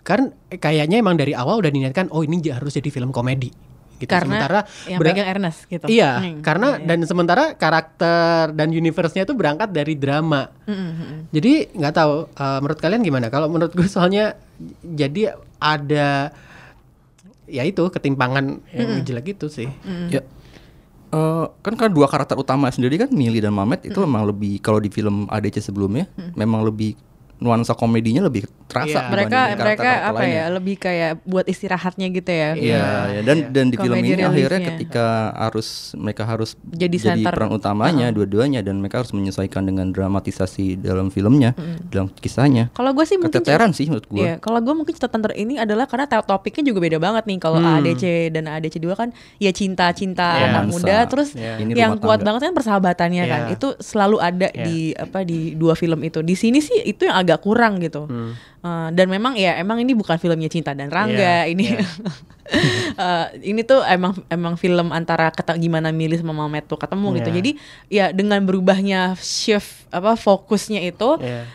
[0.04, 3.50] kan kayaknya emang dari awal udah diniatkan oh ini harus jadi film komedi.
[4.04, 4.12] Gitu.
[4.12, 5.86] Karena sementara yang pegang Ernest gitu.
[5.88, 6.88] Iya, Hmm, karena iya, iya.
[6.92, 10.52] dan sementara karakter dan universe-nya itu berangkat dari drama.
[10.68, 11.20] Mm, mm, mm.
[11.32, 13.28] Jadi nggak tahu uh, menurut kalian gimana?
[13.32, 14.36] Kalau menurut gue soalnya
[14.84, 16.36] jadi ada
[17.48, 19.72] ya itu ketimpangan yang jelek itu sih.
[20.12, 20.24] Ya.
[21.14, 24.82] Eh, kan kan dua karakter utama sendiri kan Mili dan Mamet itu memang lebih kalau
[24.82, 26.98] di film ADC sebelumnya memang lebih
[27.44, 29.12] nuansa komedinya lebih terasa Iya.
[29.12, 30.40] mereka mereka apa lainnya.
[30.40, 33.22] ya lebih kayak buat istirahatnya gitu ya Iya, ya.
[33.22, 37.30] dan dan di film ini akhirnya ketika harus mereka harus Jadi center.
[37.30, 41.52] peran utamanya dua-duanya dan mereka harus menyesuaikan dengan dramatisasi dalam filmnya,
[41.86, 42.72] dalam kisahnya.
[42.72, 44.24] Kalau gue sih mungkin Keteteran sih menurut gue.
[44.24, 47.38] Iya, kalau gue mungkin catatan ter ini adalah karena to- topiknya juga beda banget nih.
[47.38, 47.76] Kalau Hmm.
[47.76, 50.46] ADC dan ADC 2 kan ya cinta-cinta Iya.
[50.50, 51.34] anak muda, terus.
[51.34, 52.26] Ini yang kuat tangga.
[52.32, 53.42] banget kan persahabatannya kan.
[53.44, 53.54] Iya.
[53.54, 54.64] Itu selalu ada Iya.
[54.64, 56.22] di apa di dua film itu.
[56.22, 58.06] Di sini sih itu yang agak kurang gitu.
[58.06, 58.34] Hmm.
[58.60, 61.66] Eh, dan memang ya emang ini bukan filmnya Cinta dan Rangga Iya, ini.
[61.74, 61.86] iya.
[62.94, 67.30] Eh, ini tuh emang emang film antara kata gimana milih sama Mamet tuh ketemu gitu.
[67.32, 67.38] Iya.
[67.40, 67.52] Jadi
[67.88, 71.48] ya dengan berubahnya shift apa fokusnya itu Iya.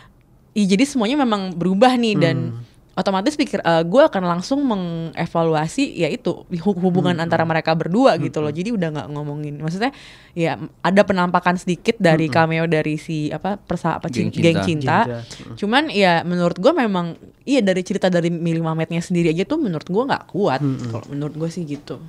[0.49, 2.65] Iya jadi semuanya memang berubah nih dan Hmm.
[2.99, 7.23] Otomatis pikir gue akan langsung mengevaluasi ya itu hu- hubungan Hmm.
[7.23, 8.49] antara mereka berdua gitu loh.
[8.49, 9.95] Jadi udah nggak ngomongin maksudnya
[10.31, 15.07] ya ada penampakan sedikit dari cameo dari si apa persa apa Geng cin- geng Cinta.
[15.07, 15.23] cinta.
[15.23, 15.55] Cinta.
[15.55, 19.85] Cuman ya menurut gue memang iya dari cerita dari Mili Mametnya sendiri aja tuh menurut
[19.85, 20.59] gue nggak kuat.
[20.59, 22.03] Kalau menurut gue sih gitu.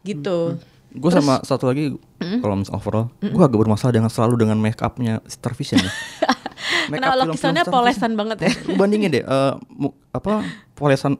[0.00, 0.56] Gitu.
[0.92, 1.92] Gue sama satu lagi
[2.40, 5.92] kalau mis overall, gue agak bermasalah dengan selalu dengan make upnya Star Vision ya.
[6.88, 8.50] Kenapa film-film lukisannya polesan banget ya?
[8.78, 11.16] Bandingin deh eh, mu- apa polesan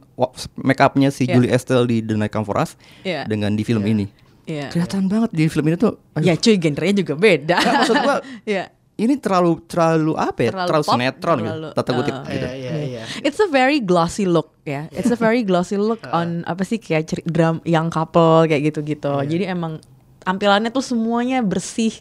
[0.56, 1.34] make upnya si Iya.
[1.34, 3.24] Julie Estelle di The Night Come For Us Iya.
[3.24, 4.06] dengan di film ini.
[4.44, 4.68] Iya.
[4.68, 5.98] Kelihatan banget di film ini tuh.
[6.12, 7.56] aduh, Ya cuy genrenya juga beda.
[7.56, 8.64] Nggak, maksud gua Iya.
[8.96, 10.50] ini terlalu terlalu apa ya?
[10.50, 11.68] Terlalu Terlalu, pop, sinetron terlalu, gitu.
[11.74, 12.46] Tata kutip eh, gitu.
[12.46, 13.02] Iya, iya, iya.
[13.20, 14.86] It's a very glossy look ya.
[14.90, 19.14] It's a very glossy look on apa sih kayak ceri- dram young couple kayak gitu-gitu.
[19.20, 19.82] Jadi emang
[20.18, 21.92] tampilannya tuh semuanya bersih,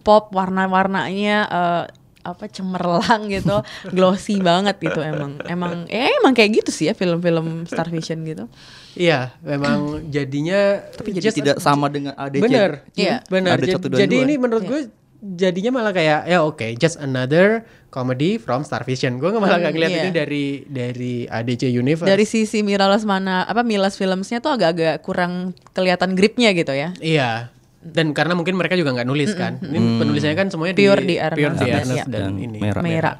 [0.00, 1.84] pop, warna-warnanya eh,
[2.24, 3.60] apa cemerlang gitu,
[3.92, 5.36] glossy banget gitu emang.
[5.44, 8.48] Emang ya emang kayak gitu sih ya film-film Star Vision gitu.
[8.94, 12.42] Iya, memang jadinya Tapi jadi just- tidak sama dengan ADC.
[12.42, 13.20] Bener, Iya.
[13.26, 13.58] bener.
[13.58, 14.24] Ada Jadi, dua.
[14.24, 14.80] ini menurut gue
[15.24, 19.16] jadinya malah kayak ya oke, just another comedy from Star Vision.
[19.16, 20.00] Gue malah nggak ngeliat iya.
[20.04, 22.10] ini dari dari ADC Universe.
[22.10, 26.90] Dari sisi Mira Lesmana apa Milas Filmsnya tuh agak-agak kurang kelihatan gripnya gitu ya.
[27.00, 27.53] Iya.
[27.84, 29.60] Dan karena mungkin mereka juga nggak nulis kan.
[29.60, 31.36] Ini penulisannya kan semuanya Pure di di Ernest.
[31.36, 32.04] pure di Ernest, Ernest ya.
[32.08, 32.58] dan, Dan ini.
[32.58, 32.82] Merah.
[32.82, 33.14] Mera.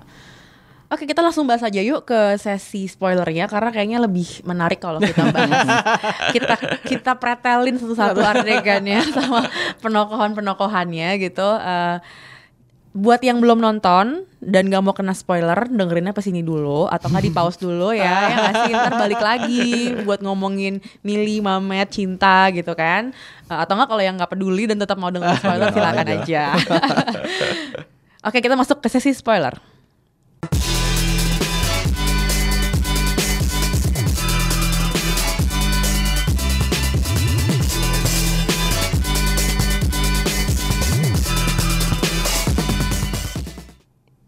[0.88, 5.26] Oke kita langsung bahas aja yuk ke sesi spoilernya karena kayaknya lebih menarik kalau kita
[5.32, 5.66] bahas
[6.36, 6.54] kita
[6.86, 9.48] kita pretelin satu-satu adegannya sama
[9.82, 11.48] penokohan-penokohannya gitu.
[11.58, 11.96] Eh,
[12.94, 17.24] buat yang belum nonton dan gak mau kena spoiler dengerinnya pas ini dulu atau nggak
[17.26, 18.70] di pause dulu ya ya nggak sih?
[18.70, 19.70] Ntar balik lagi
[20.06, 23.10] buat ngomongin Mili Mamet cinta gitu kan.
[23.50, 26.44] Eh, atau nggak kalau yang nggak peduli dan tetap mau dengerin spoiler silakan aja.
[28.30, 29.73] Oke kita masuk ke sesi spoiler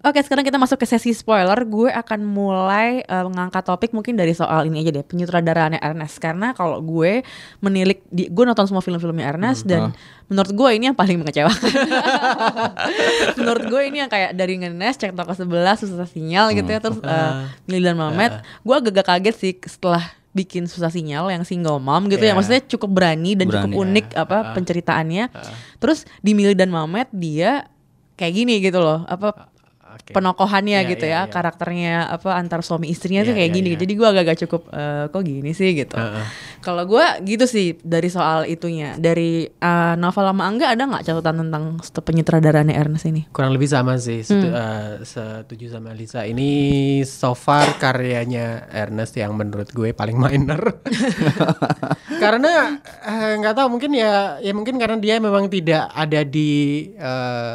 [0.07, 1.59] Oke, sekarang kita masuk ke sesi spoiler.
[1.67, 6.23] Gue akan mulai eh, mengangkat topik mungkin dari soal ini aja deh, penyutradaraannya Ernest.
[6.23, 7.27] Karena kalau gue
[7.59, 9.91] menilik, di, gue nonton semua film-filmnya Ernest dan
[10.31, 11.73] menurut gue ini yang paling mengecewakan.
[13.43, 17.03] menurut gue ini yang kayak dari ngenes, cek toko sebelah, susah sinyal gitu ya, terus
[17.03, 18.47] uh, Mili dan Mamet.
[18.63, 22.37] Gue agak kaget sih setelah bikin susah sinyal yang single mom gitu ya Iya.
[22.37, 25.25] maksudnya cukup berani dan cukup Berani, unik apa penceritaannya
[25.81, 27.65] terus di Mili dan Mamet dia
[28.21, 29.56] kayak gini gitu loh apa
[30.07, 30.15] Oke.
[30.15, 31.27] penokohannya Iya, gitu iya, ya iya.
[31.27, 33.79] karakternya apa antar suami istrinya tuh Iya, kayak iya, gini iya.
[33.79, 36.25] jadi gue agak-agak cukup eh, kok gini sih gitu Heeh.
[36.63, 41.37] kalau gue gitu sih dari soal itunya dari eh, novel lama angga ada nggak catatan
[41.43, 44.55] tentang penyutradarannya Ernest ini Kurang lebih sama sih, setu- Hmm.
[44.55, 46.23] eh, setuju sama Lisa.
[46.23, 46.49] Ini
[47.03, 50.79] so far karyanya Ernest yang menurut gue paling minor.
[52.23, 52.79] karena
[53.37, 56.51] nggak tahu mungkin ya, ya mungkin karena dia memang tidak ada di
[56.93, 57.55] eh,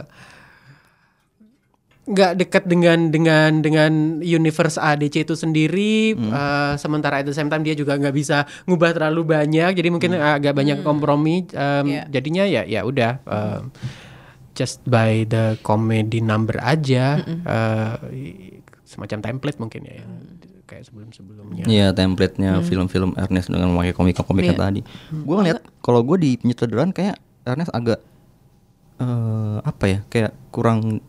[2.12, 7.62] nggak dekat dengan dengan dengan universe ADC itu sendiri eh, sementara at the same time
[7.62, 12.04] dia juga nggak bisa ngubah terlalu banyak jadi mungkin agak banyak kompromi em, Iya.
[12.10, 13.72] jadinya ya ya udah em,
[14.52, 17.94] just by the comedy number aja eh,
[18.84, 20.12] semacam template mungkin ya yang
[20.64, 24.60] kayak sebelum sebelumnya Iya template-nya film-film Ernest dengan memakai komika-komika Iya.
[24.62, 24.82] tadi.
[25.10, 28.00] Gue ngeliat kalau gue di penyutradaraan kayak Ernest agak
[28.96, 31.02] eh apa ya kayak kurang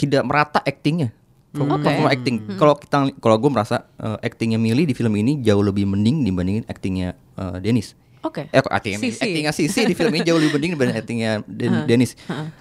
[0.00, 1.12] tidak merata actingnya.
[1.50, 1.82] Kalau Oke.
[1.82, 5.82] performa acting, kalau kita kalau gue merasa eh, actingnya Millie di film ini jauh lebih
[5.84, 7.98] mending dibandingin actingnya eh, Dennis.
[8.20, 9.18] oke Eh, kok actingnya, Sisi.
[9.18, 12.14] actingnya Sisi di film ini jauh lebih mending dibanding actingnya Den- Dennis.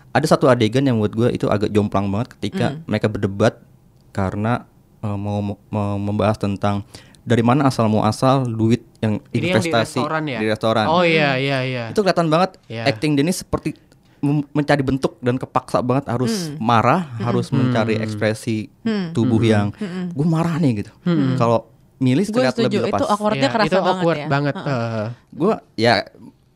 [0.10, 2.82] Ada satu adegan yang buat gue itu agak jomplang banget ketika Hmm.
[2.84, 3.62] mereka berdebat
[4.10, 4.66] karena
[5.00, 6.82] eh, mau, mau membahas tentang
[7.22, 10.40] dari mana asal mau asal duit yang Ini yang di investasi restoran ya?
[10.40, 10.86] di restoran.
[10.88, 12.90] oh iya iya iya Itu kelihatan banget Iya.
[12.90, 13.78] acting Dennis seperti
[14.22, 18.68] mencari bentuk dan kepaksa banget harus marah, harus mencari ekspresi
[19.12, 19.72] tubuh yang
[20.10, 20.92] gue marah nih gitu.
[21.36, 22.96] Kalau Milis gue terlihat setuju lebih lepas.
[22.96, 24.72] itu awkwardnya Iya, kerasa itu banget awkward ya banget Heeh.
[24.72, 25.08] eh.
[25.30, 25.94] Gue ya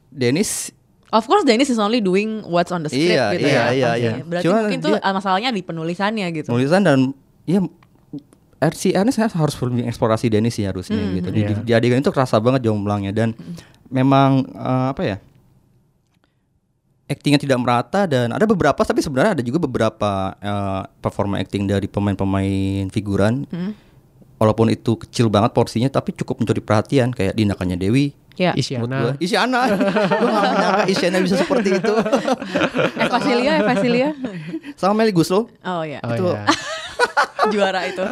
[0.08, 0.72] Dennis
[1.12, 3.66] Of course Dennis is only doing what's on the script Iya, gitu iya, ya.
[3.70, 4.12] iya, iya.
[4.24, 6.48] Berarti Cuma mungkin tuh dia- masalahnya di penulisannya gitu.
[6.48, 7.12] tulisan dan
[7.44, 7.60] ya
[8.72, 11.28] si Ernest harus lebih eksplorasi Dennis sih harusnya gitu.
[11.28, 11.60] Di, Iya.
[11.60, 13.36] di adegan itu kerasa banget jomblangnya dan
[13.90, 15.18] memang eh, apa ya?
[17.04, 21.86] Actingnya tidak merata dan ada beberapa tapi sebenarnya ada juga beberapa eh, performa acting dari
[21.86, 23.44] pemain-pemain figuran.
[24.40, 28.12] Walaupun itu kecil banget porsinya tapi cukup mencuri perhatian kayak tindakannya Dewi.
[28.34, 28.50] Ya.
[28.58, 29.62] Isyana gua, Isyana.
[30.22, 31.94] Gua gak menyangka Isyana bisa seperti itu.
[32.98, 34.10] Eva Cilia, Eva Cilia.
[34.74, 35.54] Sama Meli Guslo.
[35.62, 36.50] Oh ya, oh, itu- iya.
[37.54, 38.04] juara itu.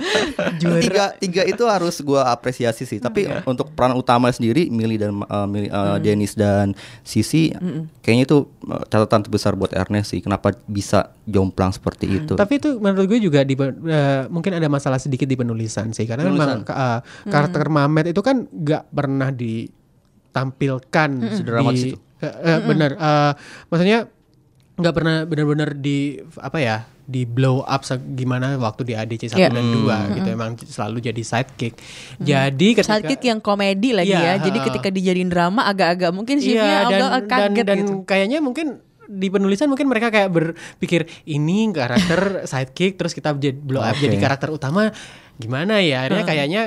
[0.59, 2.99] tiga tiga itu harus gua apresiasi sih.
[2.99, 7.51] Tapi untuk peran utama sendiri Millie dan uh, Millie, uh, Dennis dan Sisi
[8.01, 10.19] kayaknya itu uh, catatan terbesar buat Ernest sih.
[10.19, 12.33] Kenapa bisa jomplang seperti itu?
[12.35, 16.03] Tapi itu menurut gue juga di eh, mungkin ada masalah sedikit di penulisan sih.
[16.05, 16.99] Karena memang Penulisan.
[16.99, 21.97] eh, karakter Mamet itu kan nggak pernah ditampilkan Sedramatis di itu.
[22.21, 23.31] eh, eh, benar eh,
[23.69, 24.05] maksudnya
[24.81, 26.77] nggak pernah benar-benar di apa ya
[27.12, 27.84] di blow up
[28.15, 29.50] gimana waktu di ADC 1 Iya.
[29.52, 31.76] dan 2 gitu emang selalu jadi sidekick.
[32.24, 34.47] Jadi ketika Sidekick yang komedi lagi Iya, ya.
[34.47, 37.93] Jadi ketika dijadiin drama agak-agak mungkin Iya shiftnya dan, agak dan, kaget dan gitu.
[38.08, 38.67] kayaknya mungkin
[39.12, 42.19] di penulisan mungkin mereka kayak berpikir ini karakter
[42.50, 44.08] sidekick terus kita jadi blow up Oke.
[44.08, 44.88] jadi karakter utama
[45.36, 46.63] gimana ya akhirnya kayaknya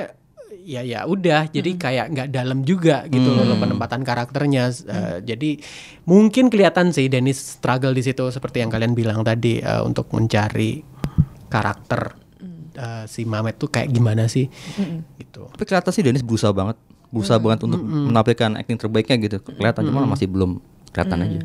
[0.65, 1.47] ya ya udah.
[1.53, 4.73] Jadi kayak nggak dalam juga gitu loh penempatan karakternya.
[4.73, 5.61] Eh, jadi
[6.09, 10.81] mungkin kelihatan sih Dennis struggle di situ seperti yang kalian bilang tadi eh, untuk mencari
[11.47, 12.01] karakter
[12.75, 14.49] eh, si Mamet tuh kayak gimana sih?
[15.21, 15.45] Gitu.
[15.53, 16.75] Tapi kelihatan sih Dennis berusaha banget.
[17.13, 19.37] Berusaha banget untuk menampilkan acting terbaiknya gitu.
[19.39, 20.59] Kelihatan cuma masih belum
[20.91, 21.41] kelihatan aja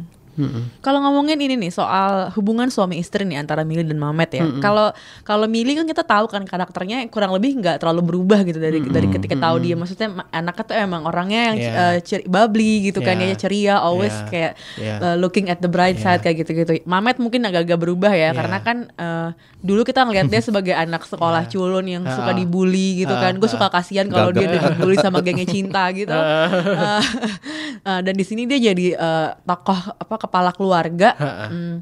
[0.78, 4.44] Kalau ngomongin ini nih soal hubungan suami istri nih antara Mili dan Mamet ya.
[4.58, 4.88] Kalau
[5.20, 9.06] kalau Mili kan kita tahu kan karakternya kurang lebih nggak terlalu berubah gitu dari dari
[9.06, 11.76] ketika tahu dia maksudnya ma- anaknya tuh emang orangnya yang Yeah.
[11.76, 13.28] eh, ceri- bubbly gitu kan Yeah.
[13.28, 14.28] ya ceria always Yeah.
[14.28, 14.98] kayak Yeah.
[15.02, 16.82] eh, looking at the bright side kayak gitu-gitu.
[16.84, 18.32] Mamet mungkin agak-agak berubah ya Yeah.
[18.32, 19.28] karena kan eh,
[19.60, 22.36] dulu kita ngelihat dia sebagai anak sekolah culun yang suka Ah.
[22.36, 23.36] dibully gitu kan.
[23.36, 26.12] Gue suka kasihan kalau dia dibully sama gengnya cinta gitu.
[26.12, 27.02] Eh,
[27.88, 31.16] eh, dan di sini dia jadi eh, tokoh apa kepala keluarga
[31.48, 31.74] mm,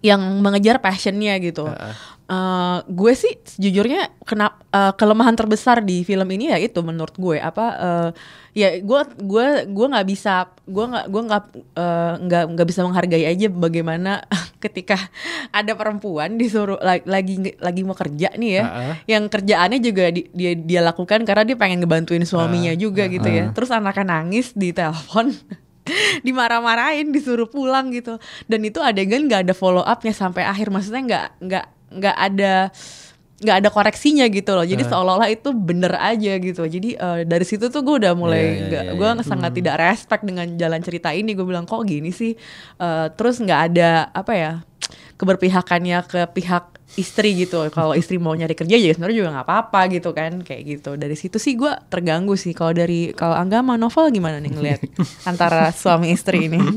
[0.00, 1.68] yang mengejar passionnya gitu.
[2.24, 7.36] Eh, gue sih sejujurnya kenapa kelemahan terbesar di film ini ya itu menurut gue.
[7.36, 8.10] Apa eh,
[8.56, 11.42] ya gue gue gue nggak bisa gue nggak gue nggak
[11.76, 14.24] eh, nggak nggak bisa menghargai aja bagaimana
[14.64, 14.96] ketika
[15.52, 18.62] ada perempuan disuruh lagi lagi, lagi mau kerja nih ya.
[18.64, 18.94] Uh-uh.
[19.04, 23.52] yang kerjaannya juga di- dia dia lakukan karena dia pengen ngebantuin suaminya juga gitu ya.
[23.52, 25.28] Terus anaknya nangis di telepon
[26.26, 28.16] dimarah-marahin disuruh pulang gitu.
[28.48, 30.72] Dan itu adegan nggak ada follow upnya sampai akhir.
[30.72, 32.54] Maksudnya nggak nggak nggak ada
[33.44, 34.64] nggak ada koreksinya gitu loh.
[34.64, 36.62] Jadi seolah-olah itu bener aja gitu.
[36.64, 40.22] Jadi eh, dari situ tuh gue udah mulai iya, nggak iya, gue sangat tidak respect
[40.24, 41.36] dengan jalan cerita ini.
[41.36, 42.32] Gue bilang kok gini sih?
[42.80, 44.52] Eh, terus nggak ada apa ya
[45.14, 49.80] keberpihakannya ke pihak istri gitu kalau istri mau nyari kerja ya sebenarnya juga nggak apa-apa
[49.90, 53.74] gitu kan kayak gitu dari situ sih gue terganggu sih kalau dari kalau Angga sama
[53.74, 54.80] novel gimana nih ngelihat
[55.26, 56.58] antara suami istri ini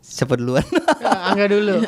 [0.00, 0.64] Siapa duluan?
[0.98, 1.84] Ya, Angga dulu.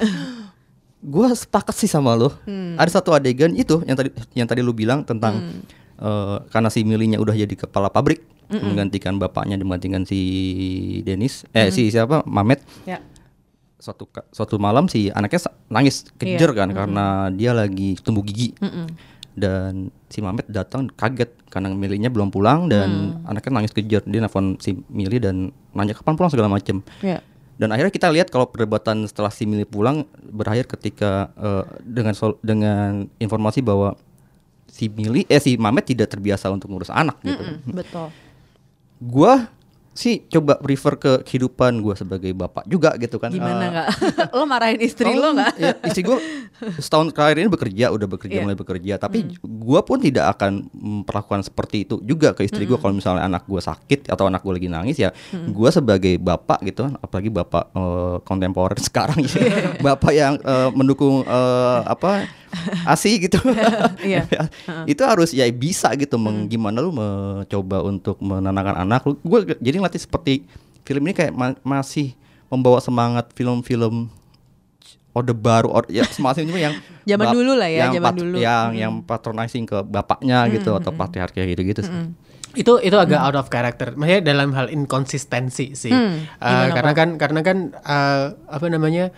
[1.00, 2.30] gue sepakat sih sama lo.
[2.44, 2.76] Hmm.
[2.76, 5.60] Ada satu adegan itu yang tadi yang tadi lu bilang tentang Hmm.
[5.98, 10.20] eh, karena si Milinya udah jadi kepala pabrik menggantikan bapaknya menggantikan si
[11.00, 12.58] Denis eh si siapa Mamet.
[12.82, 12.98] ya
[13.80, 16.58] Suatu suatu malam si anaknya nangis kejer Iya.
[16.58, 18.52] kan karena dia lagi tumbuh gigi.
[19.30, 23.24] Dan si Mamet datang kaget karena Milinya belum pulang dan Hmm.
[23.26, 24.04] anaknya nangis kejer.
[24.04, 27.22] Dia nelfon si Mili dan nanya kapan pulang segala macem ya
[27.54, 32.40] dan akhirnya kita lihat kalau perdebatan setelah si Mili pulang berakhir ketika eh, dengan sol-
[32.40, 33.94] dengan informasi bahwa
[34.66, 37.36] si Mili eh si Mamet tidak terbiasa untuk ngurus anak gitu.
[37.38, 38.08] Mm, betul
[38.98, 39.44] Gua
[40.00, 43.28] sih coba refer ke kehidupan gua sebagai bapak juga gitu kan.
[43.28, 43.88] gimana Eh, nggak?
[44.36, 45.52] Lo marahin istri Oh, lo nggak?
[45.54, 46.16] ya, istri gue
[46.76, 48.42] setahun terakhir ini bekerja, udah bekerja Iya.
[48.42, 48.94] mulai bekerja.
[48.96, 52.76] Tapi gua pun tidak akan memperlakukan seperti itu juga ke istri gua.
[52.76, 55.12] Kalau misalnya anak gua sakit atau anak gua lagi nangis ya,
[55.46, 59.36] gua sebagai bapak gitu kan, apalagi bapak eh, kontemporer sekarang ya,
[59.78, 62.24] bapak yang eh, mendukung eh, apa
[62.92, 63.38] asi gitu.
[64.02, 64.26] Iya.
[64.92, 69.14] itu harus ya bisa gitu, meng, gimana lu mencoba untuk menenangkan anak lu.
[69.20, 70.44] Gue jadi ngelatih seperti
[70.82, 72.12] film ini kayak ma- masih
[72.46, 74.10] membawa semangat film-film
[75.10, 78.36] orde baru or, ya semacam itu yang Zaman dulu lah ya, yang zaman dulu.
[78.38, 81.82] yang yang patronizing ke bapaknya gitu atau patriarki gitu gitu
[82.50, 86.98] itu itu agak out of character maksudnya dalam hal inkonsistensi sih Hmm, gimana, karena Pak?
[86.98, 89.14] kan karena kan eh, apa namanya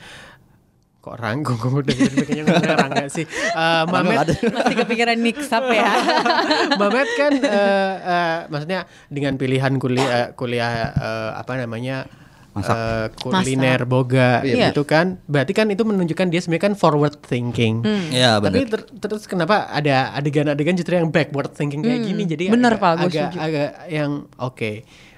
[1.03, 3.27] kok rangkung kok udah gitu kayaknya ngomongnya rangga sih.
[3.27, 5.91] Eh, Mamet masih kepikiran mix up ya?
[6.81, 12.07] Mamet kan eh, eh, maksudnya dengan pilihan kuliah kuliah eh, apa namanya
[12.53, 12.71] Masak.
[12.71, 14.71] eh, kuliner boga Iya.
[14.71, 15.19] gitu kan.
[15.25, 17.83] Berarti kan itu menunjukkan dia sebenarnya kan forward thinking.
[18.09, 22.23] Ya tapi benar ter- terus kenapa ada adegan-adegan justru yang backward thinking kayak gini?
[22.25, 22.55] Jadi Hmm.
[22.55, 24.73] bener, agak, Pak, agak, agak yang oke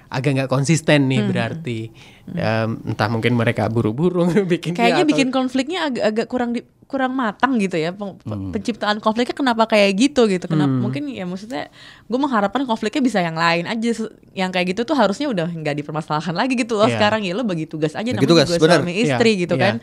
[0.07, 1.11] agak nggak konsisten Hmm.
[1.11, 1.79] nih berarti
[2.27, 7.13] Em, entah mungkin mereka buru-buru bikin dia Kayaknya atau- bikin konfliknya agak-agak kurang di, kurang
[7.13, 7.91] matang gitu ya.
[7.91, 8.17] Peng-
[8.51, 10.45] Penciptaan konfliknya kenapa kayak gitu gitu.
[10.45, 11.69] Kenapa mungkin ya maksudnya
[12.03, 14.09] gue mengharapkan konfliknya bisa yang lain aja.
[14.31, 16.85] Yang kayak gitu tuh harusnya udah nggak dipermasalahkan lagi gitu loh.
[16.85, 16.97] Iya.
[16.97, 19.63] Sekarang ya lo bagi tugas aja Bagi namanya tugas, juga suami istri Iya, gitu iya.
[19.63, 19.75] kan.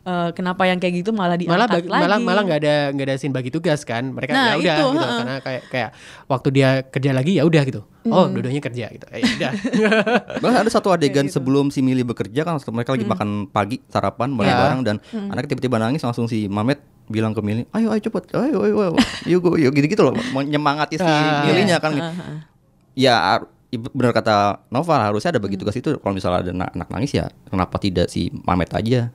[0.00, 2.00] Eh, kenapa yang kayak gitu malah diangkat malah bagi, lagi?
[2.00, 4.80] malah malah nggak ada nggak ada scene bagi tugas kan mereka Nah, ya udah itu,
[4.80, 5.18] gitu heeh.
[5.20, 5.90] karena kayak kayak
[6.24, 9.52] waktu dia kerja lagi ya udah gitu oh dua-duanya kerja gitu eh, udah
[10.40, 14.80] Bahkan ada satu adegan sebelum si Mili bekerja kan mereka lagi makan pagi sarapan bareng-bareng
[14.86, 16.78] dan anaknya tiba-tiba nangis langsung si Mamet
[17.10, 18.94] bilang ke Mili, ayo ayo cepet, ayo ayo ayo,
[19.26, 21.10] yuk yuk gitu-gitu loh, menyemangati si.
[21.50, 21.98] Milinya kan.
[22.94, 27.12] Ya benar kata Nova harusnya ada bagi tugas itu kalau misalnya ada anak, anak nangis
[27.12, 29.14] ya kenapa tidak si Mamet aja?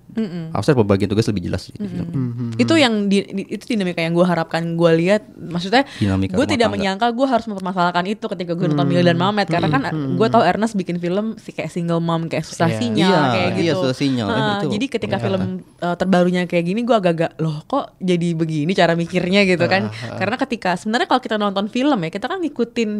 [0.49, 2.07] Harusnya pembagian tugas lebih jelas di film.
[2.55, 6.71] itu yang di, di- itu dinamika yang gue harapkan gue lihat maksudnya gue tidak tangga.
[6.71, 9.81] menyangka gue harus mempermasalahkan itu ketika gue nonton Mila dan Mamet karena kan
[10.15, 12.77] gue tahu Ernest bikin film si kayak single mom kayak susah Iya.
[12.77, 14.27] sinyal Iya, kayak iya, gitu susah sinyal.
[14.27, 15.27] Ah, Itu jadi ketika kelihatan.
[15.27, 15.43] film
[15.81, 20.35] uh, terbarunya kayak gini gue agak-agak loh kok jadi begini cara mikirnya gitu kan karena
[20.37, 22.91] ketika sebenarnya kalau kita nonton film ya kita kan ngikutin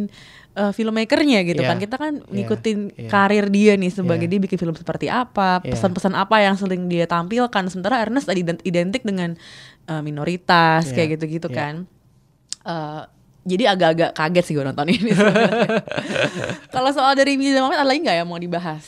[0.55, 3.09] uh, filmmakernya gitu Iya, kan kita kan iya, ngikutin iya.
[3.09, 4.31] karir dia nih sebagai Iya.
[4.31, 5.71] dia bikin film seperti apa Iya.
[5.71, 9.35] pesan-pesan apa yang sering dia tampilkan sementara Ernest tadi ident- identik dengan
[9.85, 11.55] uh, minoritas Iya, kayak gitu-gitu iya.
[11.55, 11.75] kan
[12.65, 13.01] Eh,
[13.45, 15.13] jadi agak-agak kaget sih gue nonton ini
[16.73, 18.81] kalau soal dari dan Mamet ada lagi nggak yang mau dibahas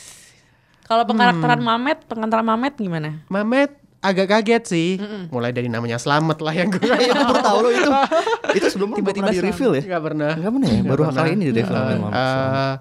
[0.83, 1.69] kalau pengkarakteran Hmm.
[1.69, 4.89] Mamet pengkarakteran Mamet gimana Mamet agak kaget sih.
[5.27, 7.91] Mulai dari namanya Selamat lah yang gue Iya, baru tahu loh itu.
[8.57, 9.83] Itu sebelumnya Tiba-tiba di reveal ya.
[9.87, 10.31] nggak pernah.
[10.33, 12.11] Nggak pernah ya, baru kali ini di reveal memang.
[12.11, 12.75] eh,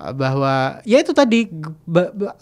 [0.00, 1.44] bahwa ya itu tadi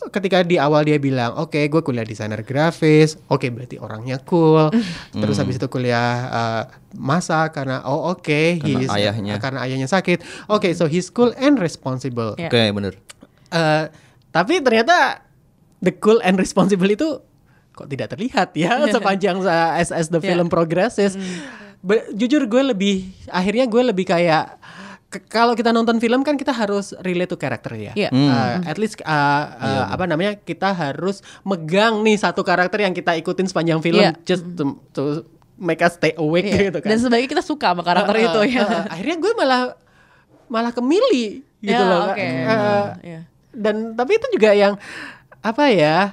[0.09, 3.18] ketika di awal dia bilang oke gue kuliah desainer grafis.
[3.26, 4.70] Oke berarti orangnya cool.
[5.11, 6.62] Terus habis itu kuliah eh,
[6.94, 9.34] masak karena oh oke Karena he's- ayahnya.
[9.38, 10.22] karena ayahnya sakit.
[10.46, 12.34] Oke so he's cool and responsible.
[12.36, 12.46] Ya.
[12.46, 12.94] Oke, bener.
[13.51, 13.84] Eh,
[14.30, 15.26] tapi ternyata
[15.80, 17.18] the cool and responsible itu
[17.79, 20.35] kok tidak terlihat ya sepanjang as as the Iya.
[20.35, 21.14] film progresses.
[21.79, 22.97] Be- jujur gue lebih
[23.31, 24.59] akhirnya gue lebih kayak
[25.26, 27.93] kalau kita nonton film kan kita harus relate to karakter ya.
[27.95, 28.11] Iya.
[28.11, 29.09] Uh, at least uh,
[29.57, 34.12] uh, apa namanya kita harus megang nih satu karakter yang kita ikutin sepanjang film Iya.
[34.20, 35.24] just to, to
[35.57, 36.68] make us stay awake Iya.
[36.68, 36.89] gitu kan.
[36.91, 38.61] Dan sebaiknya kita suka sama karakter Uh, uh, itu ya.
[38.61, 39.62] uh, akhirnya gue malah
[40.47, 42.12] malah kemili gitu Ya, loh.
[42.12, 42.26] oke.
[42.45, 43.20] Uh, Iya.
[43.49, 44.76] Dan tapi itu juga yang
[45.39, 46.12] apa ya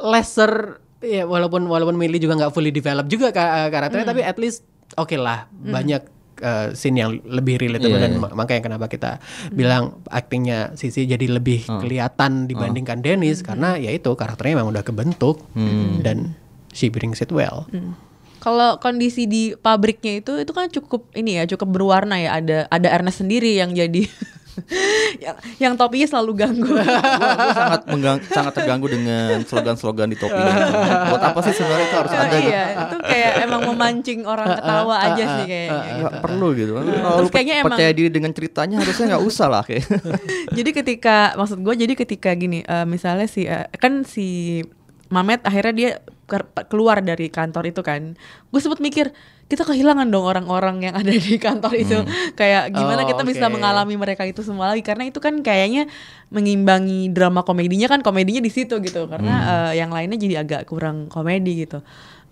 [0.00, 4.64] lesser ya walaupun walaupun Millie juga nggak fully develop juga ka- karakternya tapi at least
[4.94, 6.02] oke lah banyak
[6.38, 9.20] uh, scene yang lebih relatable Iya, dan ma- makanya kenapa kita
[9.50, 15.44] bilang aktingnya Sisi jadi lebih kelihatan dibandingkan Dennis karena ya itu karakternya memang udah kebentuk
[16.00, 16.32] dan
[16.70, 17.68] she brings it well.
[18.36, 22.88] Kalau kondisi di pabriknya itu itu kan cukup ini ya cukup berwarna ya ada ada
[22.90, 24.04] Ernest sendiri yang jadi
[25.24, 26.74] yang, yang topinya selalu ganggu.
[26.74, 30.54] Gua sangat menggang, sangat terganggu dengan slogan-slogan di topinya.
[31.10, 32.50] Buat apa sih sebenarnya itu harus ada gitu?
[32.50, 35.78] iya, itu kayak emang memancing orang ketawa aja sih kayaknya.
[35.82, 36.00] gitu.
[36.00, 36.72] Nggak perlu gitu.
[36.74, 39.84] Kalau Terus kayaknya emang- percaya diri dengan ceritanya harusnya nggak usah lah kayak.
[40.58, 44.60] jadi ketika maksud gue jadi ketika gini eh, misalnya si eh, kan si
[45.12, 45.90] Mamet akhirnya dia
[46.72, 48.16] keluar dari kantor itu kan
[48.50, 49.12] gue sempet mikir
[49.54, 51.98] kita kehilangan dong orang-orang yang ada di kantor itu.
[52.34, 53.54] Kayak gimana Oh, kita bisa oke.
[53.54, 54.82] mengalami mereka itu semua lagi.
[54.82, 55.86] Karena itu kan kayaknya
[56.34, 59.06] mengimbangi drama komedinya kan komedinya di situ gitu.
[59.06, 59.34] Karena
[59.70, 61.78] eh, yang lainnya jadi agak kurang komedi gitu.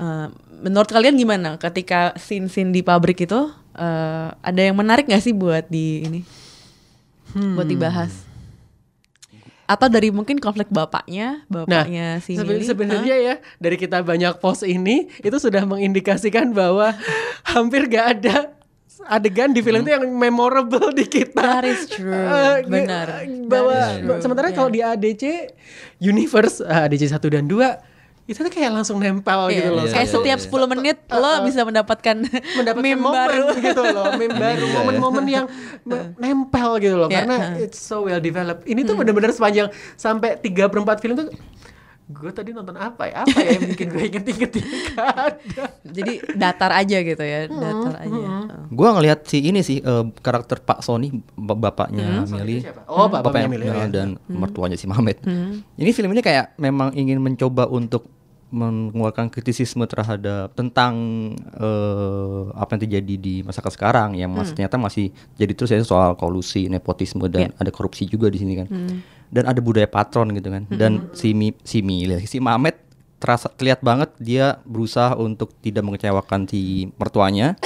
[0.03, 0.27] Eh,
[0.67, 3.47] menurut kalian gimana ketika scene-scene di pabrik itu
[3.79, 6.21] eh, ada yang menarik gak sih buat di ini?
[7.33, 8.32] Buat dibahas
[9.73, 14.37] atau dari mungkin konflik bapaknya Nah, bapaknya si sebe- Millie, sebenarnya ya dari kita banyak
[14.37, 16.93] post ini itu sudah mengindikasikan bahwa
[17.49, 18.37] hampir gak ada
[19.05, 21.35] adegan di film itu yang memorable di kita.
[21.35, 22.13] That is true.
[22.15, 23.27] Eh, Benar.
[23.45, 24.21] Bahwa That is true.
[24.21, 24.57] sementara Yeah.
[24.57, 25.23] kalau di ADC
[25.99, 27.92] Universe eh, ADC 1 dan 2
[28.23, 29.85] itu tuh kayak langsung nempel Iya, gitu loh.
[29.85, 30.47] kayak Iya, setiap iya.
[30.47, 32.17] 10 menit lo bisa mendapatkan
[32.55, 34.75] mendapatkan meme momen baru gitu loh, meme baru, iya.
[34.79, 35.47] momen-momen yang
[36.23, 38.63] nempel gitu loh, Iya, karena it's so well developed.
[38.63, 41.29] Ini tuh benar-benar sepanjang sampai 3 per 4 film tuh
[42.05, 43.23] gue tadi nonton apa ya?
[43.23, 44.53] Apa ya yang bikin gue inget-inget
[45.83, 48.65] jadi datar aja gitu ya datar aja Oh.
[48.71, 52.61] Gua ngelihat si ini sih eh, karakter Pak Sony bap- bapaknya Meli.
[52.61, 52.85] siapa?
[52.87, 53.87] Oh, bapaknya Millie, eh, ya.
[53.87, 55.21] dan mertuanya si Mamet.
[55.73, 58.09] Ini film ini kayak memang ingin mencoba untuk
[58.51, 60.95] mengeluarkan kritisisme terhadap tentang
[61.55, 66.13] eh, apa yang terjadi di masyarakat sekarang yang masih ternyata masih jadi terus ya soal
[66.15, 67.59] kolusi, nepotisme dan Iya.
[67.59, 68.67] ada korupsi juga di sini kan.
[69.33, 70.69] Dan ada budaya patron gitu kan.
[70.69, 72.77] Dan si Mi, si Mili, si Mamet
[73.23, 77.57] terasa terlihat banget dia berusaha untuk tidak mengecewakan si mertuanya.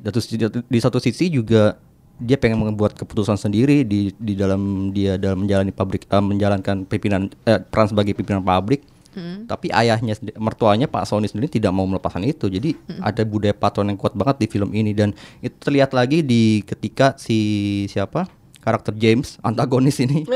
[0.00, 1.76] Dan terus di, di satu sisi juga
[2.20, 7.32] dia pengen membuat keputusan sendiri di di dalam dia dalam menjalani pabrik eh, menjalankan pimpinan
[7.48, 8.86] eh, peran sebagai pimpinan pabrik.
[9.50, 12.46] Tapi ayahnya mertuanya Pak Sony sendiri tidak mau melepaskan itu.
[12.46, 15.10] Jadi ada budaya patron yang kuat banget di film ini dan
[15.42, 20.28] itu terlihat lagi di ketika si siapa karakter James antagonis ini.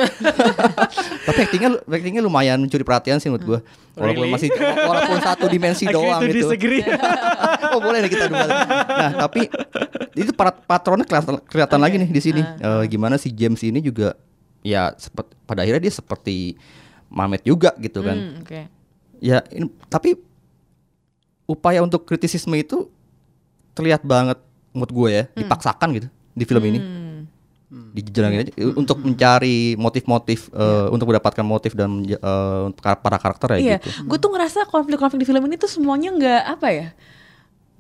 [1.29, 3.61] Tapi aktingnya aktingnya lumayan mencuri perhatian sih menurut gua.
[3.95, 4.35] Walaupun Really?
[4.35, 4.49] masih
[4.89, 6.49] walaupun satu dimensi doang gitu.
[7.77, 8.49] oh boleh nih kita dulu.
[8.89, 9.47] Nah tapi
[10.16, 10.33] itu
[10.66, 12.43] patronnya kelihatan, kelihatan lagi nih di sini.
[12.43, 14.16] Eh, gimana si James ini juga
[14.64, 16.57] ya sepet, pada akhirnya dia seperti
[17.12, 18.16] Mamet juga gitu kan.
[18.16, 18.61] Hmm, oke
[19.22, 20.18] Ya ini, tapi
[21.47, 22.91] upaya untuk kritisisme itu
[23.72, 24.37] terlihat banget
[24.75, 26.79] menurut gue ya dipaksakan gitu di film ini.
[27.95, 28.53] Dijalani aja.
[28.55, 33.77] Eh, untuk mencari motif-motif eh, untuk mendapatkan motif dan eh, kar- para karakter ya iya.
[33.83, 34.07] gitu.
[34.07, 36.89] gue tuh ngerasa konflik-konflik di film ini tuh semuanya nggak apa ya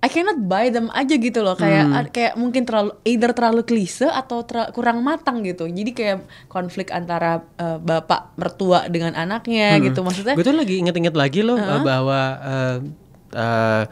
[0.04, 1.56] I cannot buy them aja gitu loh.
[1.56, 5.64] Kayak ad- kayak mungkin terlalu either terlalu klise atau ter- kurang matang gitu.
[5.64, 10.04] Jadi kayak konflik antara eh, bapak mertua dengan anaknya gitu.
[10.04, 12.76] Maksudnya Gue tuh lagi inget-inget lagi loh uh, bahwa uh,
[13.32, 13.82] uh,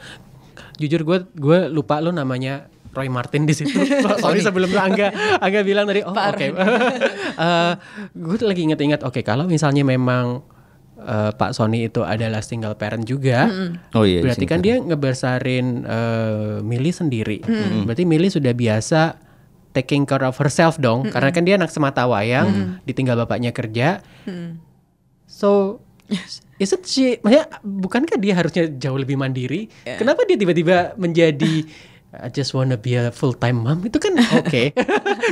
[0.76, 3.80] jujur gue gue lupa lo namanya Roy Martin di situ.
[4.22, 6.47] Sorry sebelum Angga Angga bilang tadi oh oke.
[7.32, 7.72] Eh,
[8.12, 10.45] gue tuh lagi inget-inget oke kalau misalnya memang
[11.01, 13.49] uh, Pak Sony itu adalah single parent juga.
[13.97, 14.20] Oh iya.
[14.20, 17.40] Berarti sini kan dia ngebesarin uh, Millie sendiri.
[17.88, 19.16] Berarti Millie sudah biasa
[19.72, 24.05] taking care of herself dong, karena kan dia anak semata wayang, ditinggal bapaknya kerja.
[25.24, 25.80] So
[26.61, 29.72] is it she maksudnya bukankah dia harusnya jauh lebih mandiri?
[29.82, 31.64] Kenapa dia tiba-tiba menjadi
[32.14, 34.62] I just wanna be a full time mom itu kan oke.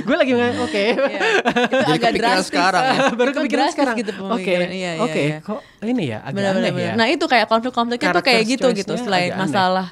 [0.00, 0.84] Gue lagi nggak oke.
[0.86, 1.20] Iya.
[1.60, 2.98] itu Jadi agak kepikiran drastis sekarang ya?
[3.12, 3.94] Baru Itu kepikiran sekarang.
[3.96, 4.20] gitu Oke.
[4.24, 4.68] pemikiran.
[4.70, 5.22] Iya, iya, Oke.
[5.22, 5.36] iya.
[5.40, 6.92] Kok ini ya agak benar, aneh benar, ya.
[6.94, 9.40] Nah itu kayak konflik-konfliknya tuh kayak gitu gitu selain aneh.
[9.40, 9.86] masalah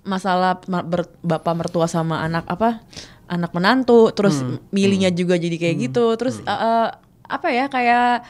[0.00, 2.80] masalah ma- ber- bapak mertua sama anak apa
[3.26, 4.56] anak menantu terus Hmm.
[4.70, 6.88] milinya juga jadi kayak gitu terus eh, eh,
[7.22, 8.24] apa ya kayak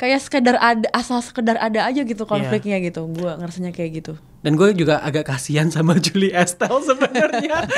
[0.00, 3.04] kayak sekedar ada asal sekedar ada aja gitu konfliknya gitu.
[3.06, 4.12] Gua ngerasanya kayak gitu.
[4.40, 7.68] Dan gue juga agak kasihan sama Julie Estelle sebenarnya.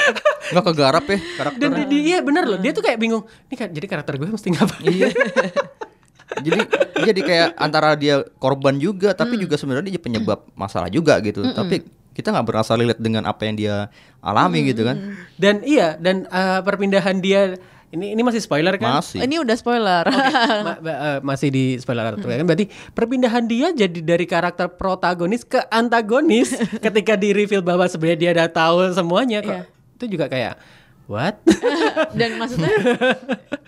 [0.49, 1.75] Nggak kegarap ya Dan karakternya.
[1.83, 3.27] di- di- iya bener loh, dia tuh kayak bingung.
[3.51, 4.87] Ini kan jadi karakter gue mesti ngapain?
[4.87, 5.11] Iya.
[6.47, 6.61] jadi
[7.03, 11.43] jadi kayak antara dia korban juga tapi juga sebenarnya dia penyebab masalah juga gitu.
[11.45, 13.75] Tapi kita nggak berasa relate dengan apa yang dia
[14.23, 15.19] alami gitu kan.
[15.35, 17.59] Dan iya, dan eh, perpindahan dia
[17.93, 18.99] ini ini masih spoiler kan?
[18.99, 19.21] Masih.
[19.21, 20.05] Ini udah spoiler.
[20.67, 25.43] Ma- ba- eh, masih di spoiler alert kan berarti perpindahan dia jadi dari karakter protagonis
[25.43, 29.63] ke antagonis ketika di reveal bahwa sebenarnya dia udah tahu semuanya kok Iya.
[29.95, 30.57] itu juga kayak
[31.05, 31.37] what
[32.19, 32.73] Dan maksudnya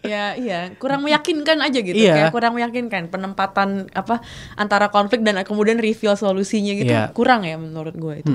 [0.00, 2.14] ya iya kurang meyakinkan aja gitu Iya.
[2.16, 7.10] kayak kurang meyakinkan penempatan apa antara konflik dan kemudian reveal solusinya gitu Iya.
[7.10, 8.32] kurang ya menurut gue itu.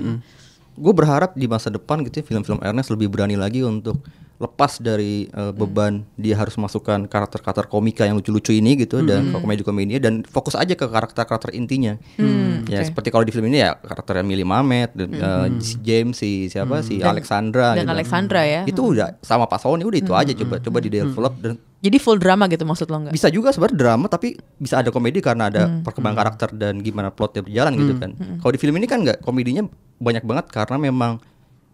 [0.75, 3.99] Gue berharap di masa depan gitu ya, film-film Ernest lebih berani lagi untuk
[4.39, 9.99] lepas dari uh, beban dia harus masukkan karakter-karakter komika yang lucu-lucu ini gitu dan komedi-komedinya
[9.99, 11.99] dan fokus aja ke karakter-karakter intinya.
[12.71, 16.47] ya seperti kalau di film ini ya karakternya Millie Mamet dan uh, si James si
[16.47, 17.95] siapa si Alexandra dan gitu.
[17.99, 18.61] Alexandra ya.
[18.63, 22.19] Itu udah sama Pak Sony udah itu aja coba coba di develop dan Jadi full
[22.19, 23.15] drama gitu maksud lo nggak?
[23.15, 27.39] bisa juga sebenarnya drama tapi bisa ada komedi karena ada perkembangan karakter dan gimana plotnya
[27.43, 28.11] berjalan gitu kan.
[28.39, 29.63] Kalau di film ini kan nggak komedinya
[29.99, 31.19] banyak banget karena memang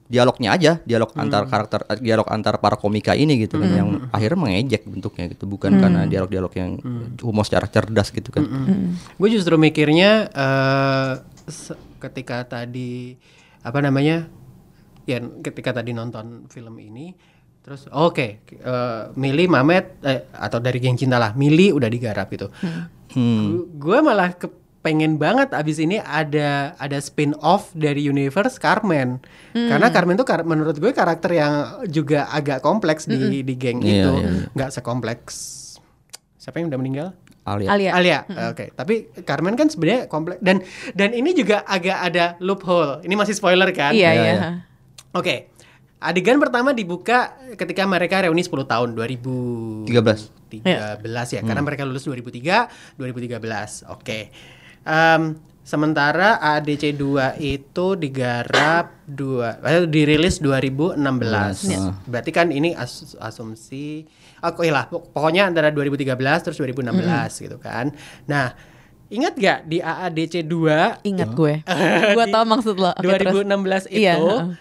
[0.06, 4.38] dialognya aja, dialog antar karakter, eh, dialog antar para komika ini gitu kan yang akhirnya
[4.39, 6.72] mengejek bentuknya gitu, bukan karena dialog-dialog yang
[7.20, 8.45] humor secara cerdas gitu kan.
[9.12, 11.12] gue justru mikirnya eh,
[11.45, 13.18] se- ketika tadi
[13.60, 14.30] apa namanya
[15.03, 17.14] ya ketika tadi nonton film ini
[17.60, 22.53] terus oke eh, Mili Mamet eh, atau dari geng cinta lah Mili udah digarap gitu.
[23.16, 23.66] Hmm.
[23.74, 24.38] gue malah
[24.86, 29.17] kepengen banget abis ini ada ada spin off dari universe Carmen
[29.49, 31.53] karena Carmen tuh kar- menurut gue karakter yang
[31.89, 34.45] juga agak kompleks di di geng Iya, itu iya, iya.
[34.53, 35.33] nggak sekompleks
[36.38, 37.07] siapa yang udah meninggal
[37.43, 37.69] Alia.
[37.71, 37.91] Alia.
[37.93, 38.19] Alia,
[38.49, 38.73] oke.
[38.73, 43.05] Tapi Carmen kan sebenarnya kompleks dan dan ini juga agak ada loophole.
[43.05, 43.93] Ini masih spoiler kan?
[43.93, 44.33] Iya Iya, iya.
[44.33, 44.49] iya.
[45.13, 45.53] Oke.
[45.97, 49.89] Adegan pertama dibuka ketika mereka reuni 10 tahun 2013
[50.57, 50.65] 13.
[51.31, 53.38] ya karena mereka lulus 2003 2013.
[53.89, 54.33] Oke.
[54.86, 61.01] Em, sementara ADC 2 itu digarap dua eh, dirilis 2016.
[61.65, 61.79] Iya.
[62.05, 64.05] Berarti kan ini as- asumsi
[64.38, 66.93] oh iya lah pok- pokoknya antara 2013 terus 2016
[67.41, 67.89] gitu kan.
[68.23, 68.53] Nah,
[69.07, 71.53] ingat gak di AADC 2 Ingat gue.
[72.15, 72.93] gue tau maksud lo.
[72.93, 73.33] Oke, terus.
[73.41, 74.53] 2016 itu Iya.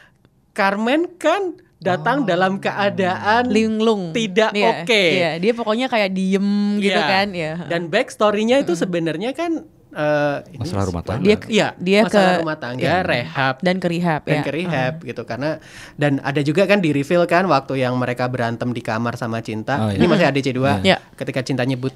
[0.52, 5.04] Carmen kan datang dalam keadaan linglung tidak Iya, oke.
[5.10, 6.48] Iya, dia pokoknya kayak diem
[6.80, 7.12] gitu Iya.
[7.12, 7.52] kan, ya.
[7.68, 11.22] Dan backstory-nya itu sebenarnya kan eh, ini Masalah rumah tangga.
[11.22, 12.96] Dia Iya, dia masalah ke rumah tangga, iya.
[13.00, 14.42] rehab dan ke rehab dan ya.
[14.42, 15.50] ke rehab gitu karena
[15.94, 19.78] dan ada juga kan di reveal kan waktu yang mereka berantem di kamar sama cinta.
[19.78, 19.96] Oh, iya.
[19.96, 20.96] Ini masih ADC 2 Iya.
[21.14, 21.94] ketika cinta nyebut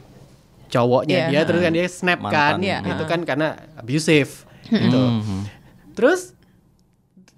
[0.68, 1.28] cowoknya Iya.
[1.28, 2.54] dia terus kan dia snap kan.
[2.58, 2.78] Iya.
[2.86, 4.30] Itu kan karena abusive
[4.64, 5.02] gitu.
[5.92, 6.38] Terus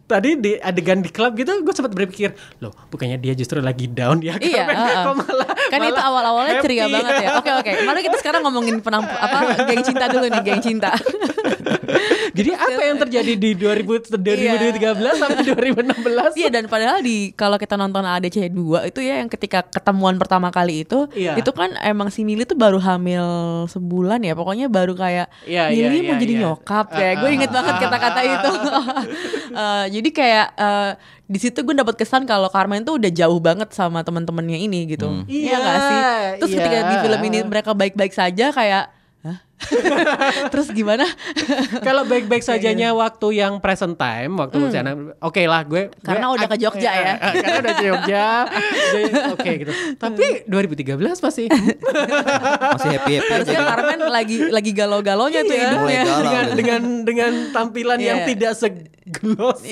[0.05, 4.19] tadi di adegan di klub gitu gue sempat berpikir loh bukannya dia justru lagi down
[4.19, 5.03] ya Iya, heeh.
[5.07, 6.95] kok malah kan itu malah awal-awalnya ceria happy?
[6.99, 7.29] banget ya.
[7.39, 7.73] Oke oke.
[7.89, 9.39] Mari kita sekarang ngomongin penamp apa
[9.71, 10.91] geng cinta dulu nih, geng cinta.
[12.31, 16.39] Jadi apa yang terjadi di 2000 2013 sampai 2016?
[16.39, 20.49] Iya dan padahal di kalau kita nonton ADC 2 itu ya yang ketika ketemuan pertama
[20.55, 21.35] kali itu Iya.
[21.37, 23.25] itu kan emang si Mili tuh baru hamil
[23.67, 26.43] sebulan ya pokoknya baru kayak Iya, Mili iya, mau iya, jadi iya.
[26.47, 28.53] nyokap kayak Ah, gue ah, inget banget ah, kata-kata ah, itu
[29.51, 30.91] Eh, jadi kayak eh,
[31.31, 35.23] di situ gue dapat kesan kalau Carmen tuh udah jauh banget sama teman-temannya ini gitu
[35.31, 36.01] Iya, nggak sih
[36.43, 37.03] terus ketika di iya.
[37.07, 39.00] film ini mereka baik-baik saja kayak?
[40.53, 41.05] terus gimana
[41.87, 45.89] Kalau baik-baik sajanya waktu yang present time, waktu usia anak, oke lah gue.
[45.89, 46.01] Hmm.
[46.03, 47.13] Karena gue udah ke Jogja ya.
[47.15, 48.27] eh, Karena udah ke Jogja.
[48.91, 49.73] Jadi, oke gitu.
[49.97, 51.47] Tapi 2013 masih.
[52.71, 53.31] Masih happy happy.
[53.31, 55.63] Harusnya Carmen lagi lagi galau-galaunya tuh Iya.
[55.67, 56.21] hidupnya Mulai galau.
[56.21, 58.27] dengan dengan dengan tampilan yang Iya.
[58.29, 59.71] tidak seglossy.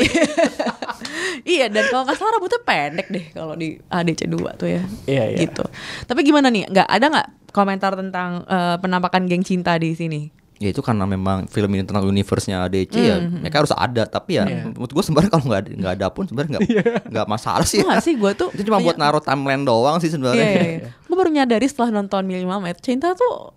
[1.44, 4.82] iya dan kalau nggak salah rambutnya pendek deh kalau di ADC 2 tuh ya.
[5.04, 5.38] Iya, iya.
[5.38, 5.64] Gitu.
[6.04, 6.66] Tapi gimana nih?
[6.66, 10.22] Nggak ada nggak komentar tentang eh, penampakan geng cinta di sini?
[10.58, 14.66] Ya itu karena memang film ini tentang universe-nya ADC ya mereka harus ada tapi ya
[14.66, 16.66] menurut gue sebenarnya kalau nggak ada nggak ada pun sebenarnya nggak
[17.14, 17.78] nggak masalah sih.
[17.78, 18.50] Nggak sih gue tuh.
[18.50, 20.42] Itu cuma buat naruh timeline doang sih Iya, sebenarnya.
[20.42, 20.90] iya, iya.
[21.06, 23.54] Gue baru nyadari setelah nonton Mili Mamet, cinta tuh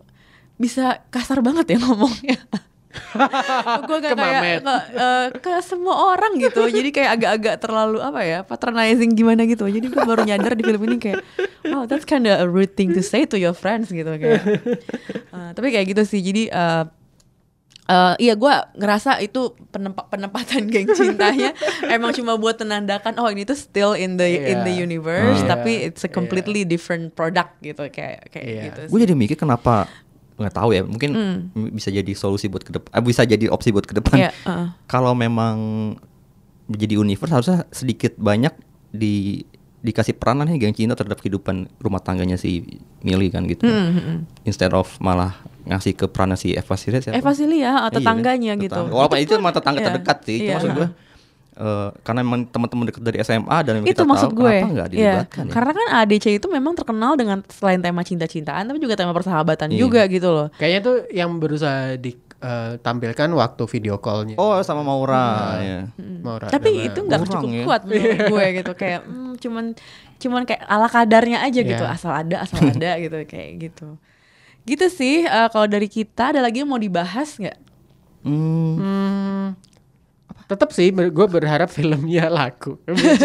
[0.61, 2.37] bisa kasar banget ya ngomongnya.
[3.81, 6.61] Gue gak Ke kayak ke, eh, ke semua orang gitu.
[6.63, 9.65] Jadi kayak agak-agak terlalu apa ya patronizing gimana gitu.
[9.65, 11.21] Jadi gue baru nyadar di film ini kayak
[11.67, 14.41] wow that's kinda a rude thing to say to your friends gitu kayak.
[15.31, 16.19] Eh, tapi kayak gitu sih.
[16.19, 16.83] Jadi eh,
[17.87, 21.51] eh, iya gue ngerasa itu penempa- penempatan geng cintanya
[21.85, 24.85] emang cuma buat menandakan oh ini tuh still in the in the Iya.
[24.85, 25.49] universe Iya.
[25.49, 28.61] tapi it's a completely different product gitu kayak kayak Iya.
[28.65, 29.91] gitu Gue jadi mikir kenapa
[30.41, 31.09] nggak tahu ya mungkin
[31.47, 34.23] m- bisa jadi solusi buat ke depan bisa jadi opsi buat ke depan Hmm.
[34.23, 34.67] Iya, heeh.
[34.85, 35.55] kalau memang
[36.65, 38.53] menjadi universe harusnya sedikit banyak
[38.89, 39.43] di
[39.79, 42.61] dikasih peranan ya geng Cina terhadap kehidupan rumah tangganya si
[42.99, 45.33] Millie kan gitu Hmm, instead of malah
[45.63, 47.13] ngasih ke peranan si Eva Siria siapa?
[47.15, 48.69] Eva Silia, Iya, tetangganya gitu.
[48.71, 48.93] tetangga.
[48.93, 50.87] Walaupun itu, pun- emang tetangga iya, terdekat sih cuma iya, maksud gue
[51.61, 54.49] eh, karena memang teman-teman dekat dari SMA dan itu kita maksud tahu gue.
[54.51, 55.51] kenapa nggak Iya, dilibatkan ya?
[55.51, 59.77] Karena kan ADC itu memang terkenal dengan selain tema cinta-cintaan tapi juga tema persahabatan Iya.
[59.77, 60.47] juga gitu loh.
[60.53, 64.35] Kayaknya tuh yang berusaha ditampilkan waktu video callnya.
[64.35, 65.79] oh sama Maura ya
[66.19, 67.63] Maura tapi sama- itu nggak cukup ya.
[67.63, 68.71] kuat menurut gue gitu.
[68.73, 69.65] Kayak hmm, cuman
[70.17, 71.77] cuman kayak ala kadarnya aja gitu.
[71.79, 71.91] Iya.
[71.91, 73.87] asal ada asal ada gitu kayak gitu.
[74.61, 77.57] Gitu sih eh, kalau dari kita ada lagi yang mau dibahas nggak?
[78.21, 79.45] Hmm, Hmm,
[80.51, 82.75] tetap sih gue berharap filmnya laku.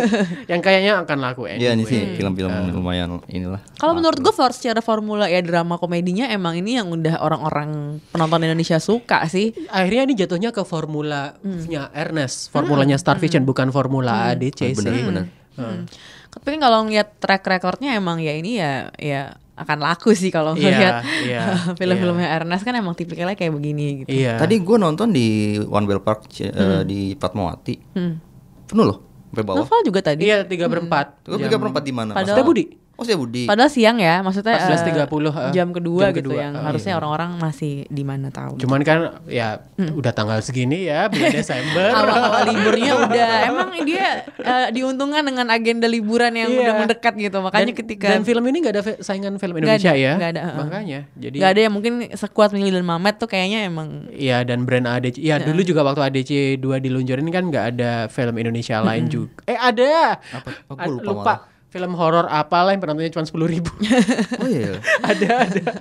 [0.51, 1.91] yang kayaknya akan laku Iya ini anyway.
[1.91, 3.59] sih film-film lumayan inilah.
[3.75, 8.47] Kalau menurut gue for secara formula ya drama komedinya emang ini yang udah orang-orang penonton
[8.47, 9.51] Indonesia suka sih.
[9.69, 15.03] Akhirnya ini jatuhnya ke formulanya Ernest, formulanya Star Vision bukan formula ADC Oh, bener, sih.
[15.05, 15.25] bener.
[15.57, 15.89] Hmm.
[16.29, 20.53] tapi kan kalau ngeliat track recordnya emang ya ini ya ya akan laku sih kalau
[20.53, 20.95] Iya, ngeliat
[21.25, 21.41] iya,
[21.81, 24.37] film-filmnya Ernest kan emang tipikalnya kayak begini gitu Iya.
[24.37, 25.27] tadi gue nonton di
[25.59, 28.21] One Bell Park eh, di Fatmawati Hmm.
[28.65, 28.99] penuh loh
[29.29, 31.21] sampai bawah Novel juga tadi Iya tiga berempat.
[31.23, 32.13] Gue tiga perempat di mana?
[32.13, 32.41] Padahal-?
[32.43, 32.65] Budi.
[32.97, 33.45] Oh saya Budi.
[33.45, 35.53] Padahal siang ya, maksudnya eh, 14.30, eh.
[35.53, 37.01] jam kedua Jam gitu kedua, yang eh, harusnya iya.
[37.05, 38.57] orang-orang masih di mana tahu.
[38.57, 41.93] Cuman kan ya udah tanggal segini ya bulan Desember.
[41.93, 46.61] awal-awal liburnya udah emang dia eh, diuntungkan dengan agenda liburan yang Iya.
[46.65, 47.39] udah mendekat gitu.
[47.45, 50.13] Makanya dan, ketika dan film ini nggak ada saingan film Indonesia ada, ya.
[50.17, 50.57] nggak ada, heeh.
[50.57, 54.65] Makanya jadi nggak ada yang mungkin sekuat Mili dan Mamet tuh kayaknya emang Iya dan
[54.65, 55.21] brand ADC.
[55.21, 56.33] Ya dulu juga waktu ADC
[56.65, 59.45] 2 diluncurin kan nggak ada film Indonesia lain juga.
[59.45, 60.17] Eh ada.
[60.33, 60.49] Apa?
[60.73, 61.35] Aku lupa lupa.
[61.77, 63.69] Film horor apa lah yang penontonnya cuma sepuluh ribu.
[64.41, 64.81] Oh iya.
[65.07, 65.65] ada ada.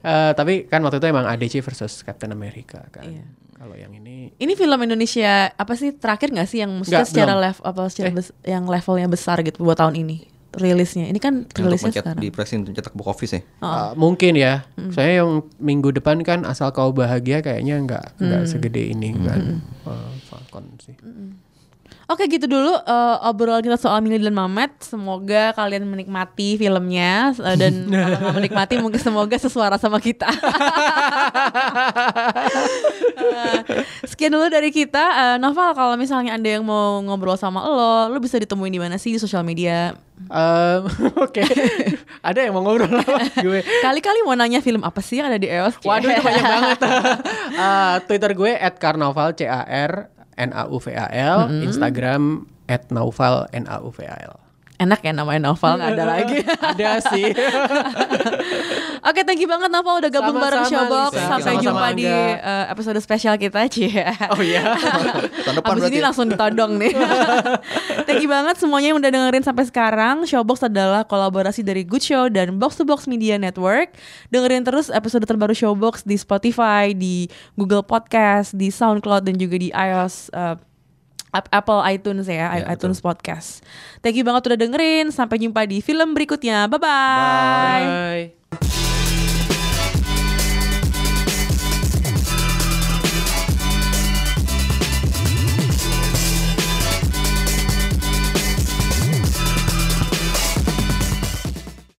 [0.00, 3.04] Eh, tapi kan waktu itu emang ADC versus Captain America kan.
[3.04, 3.24] Iya.
[3.52, 7.32] Kalau yang ini ini film Indonesia apa sih terakhir nggak sih yang maksudnya Nggak, secara
[7.32, 7.44] belum.
[7.44, 8.14] level apa secara Eh.
[8.14, 10.16] bes- yang levelnya besar gitu buat tahun ini
[10.50, 11.06] rilisnya.
[11.06, 12.18] Ini kan Untuk rilisnya mencet, sekarang.
[12.18, 13.42] di pressin cetak box office ya.
[13.60, 14.64] Uh, mungkin ya.
[14.90, 19.60] Saya yang minggu depan kan asal kau bahagia kayaknya nggak nggak segede ini kan.
[19.84, 20.96] Uh, Falcon sih.
[22.10, 24.74] Oke gitu dulu eh, obrolan kita soal Mili dan Mamet.
[24.82, 27.86] Semoga kalian menikmati filmnya eh, dan
[28.18, 30.26] kalau menikmati mungkin semoga sesuara sama kita.
[33.20, 35.04] Eh, sekian dulu dari kita.
[35.12, 38.96] Eh, Noval kalau misalnya ada yang mau ngobrol sama lo, lo bisa ditemuin di mana
[38.96, 39.92] sih di sosial media?
[40.28, 40.88] Um,
[41.28, 41.44] Oke,
[42.20, 43.60] ada yang mau ngobrol sama gue.
[43.84, 45.84] Kali-kali mau nanya film apa sih yang ada di EOS?
[45.84, 46.78] Waduh itu banyak banget.
[47.54, 51.38] Uh, Twitter gue @karnaval c a r n a u v a l,
[51.68, 52.48] Instagram
[52.88, 54.39] @naufal n a u v a l.
[54.80, 56.38] Enak ya namanya Noval nggak ada lagi.
[56.72, 57.28] ada sih.
[59.12, 61.12] Oke, thank you banget Noval udah gabung bareng Sama-sama, Showbox.
[61.20, 62.40] Sampai Sama-sama, jumpa di Angga.
[62.40, 64.08] eh, episode spesial kita, Cie.
[64.32, 64.72] Oh iya.
[65.44, 66.96] Tahun depan Abis ini langsung ditodong nih.
[68.08, 70.24] Thank you banget semuanya yang udah dengerin sampai sekarang.
[70.24, 73.92] Showbox adalah kolaborasi dari Good Show dan Box to Box Media Network.
[74.32, 79.68] Dengerin terus episode terbaru Showbox di Spotify, di Google Podcast, di SoundCloud dan juga di
[79.68, 80.56] iOS uh,
[81.30, 83.62] Apple iTunes ya, Ya, iTunes Podcast.
[84.02, 85.14] Thank you banget udah dengerin.
[85.14, 86.66] Sampai jumpa di film berikutnya.
[86.66, 87.82] Bye-bye.
[87.86, 88.89] Bye.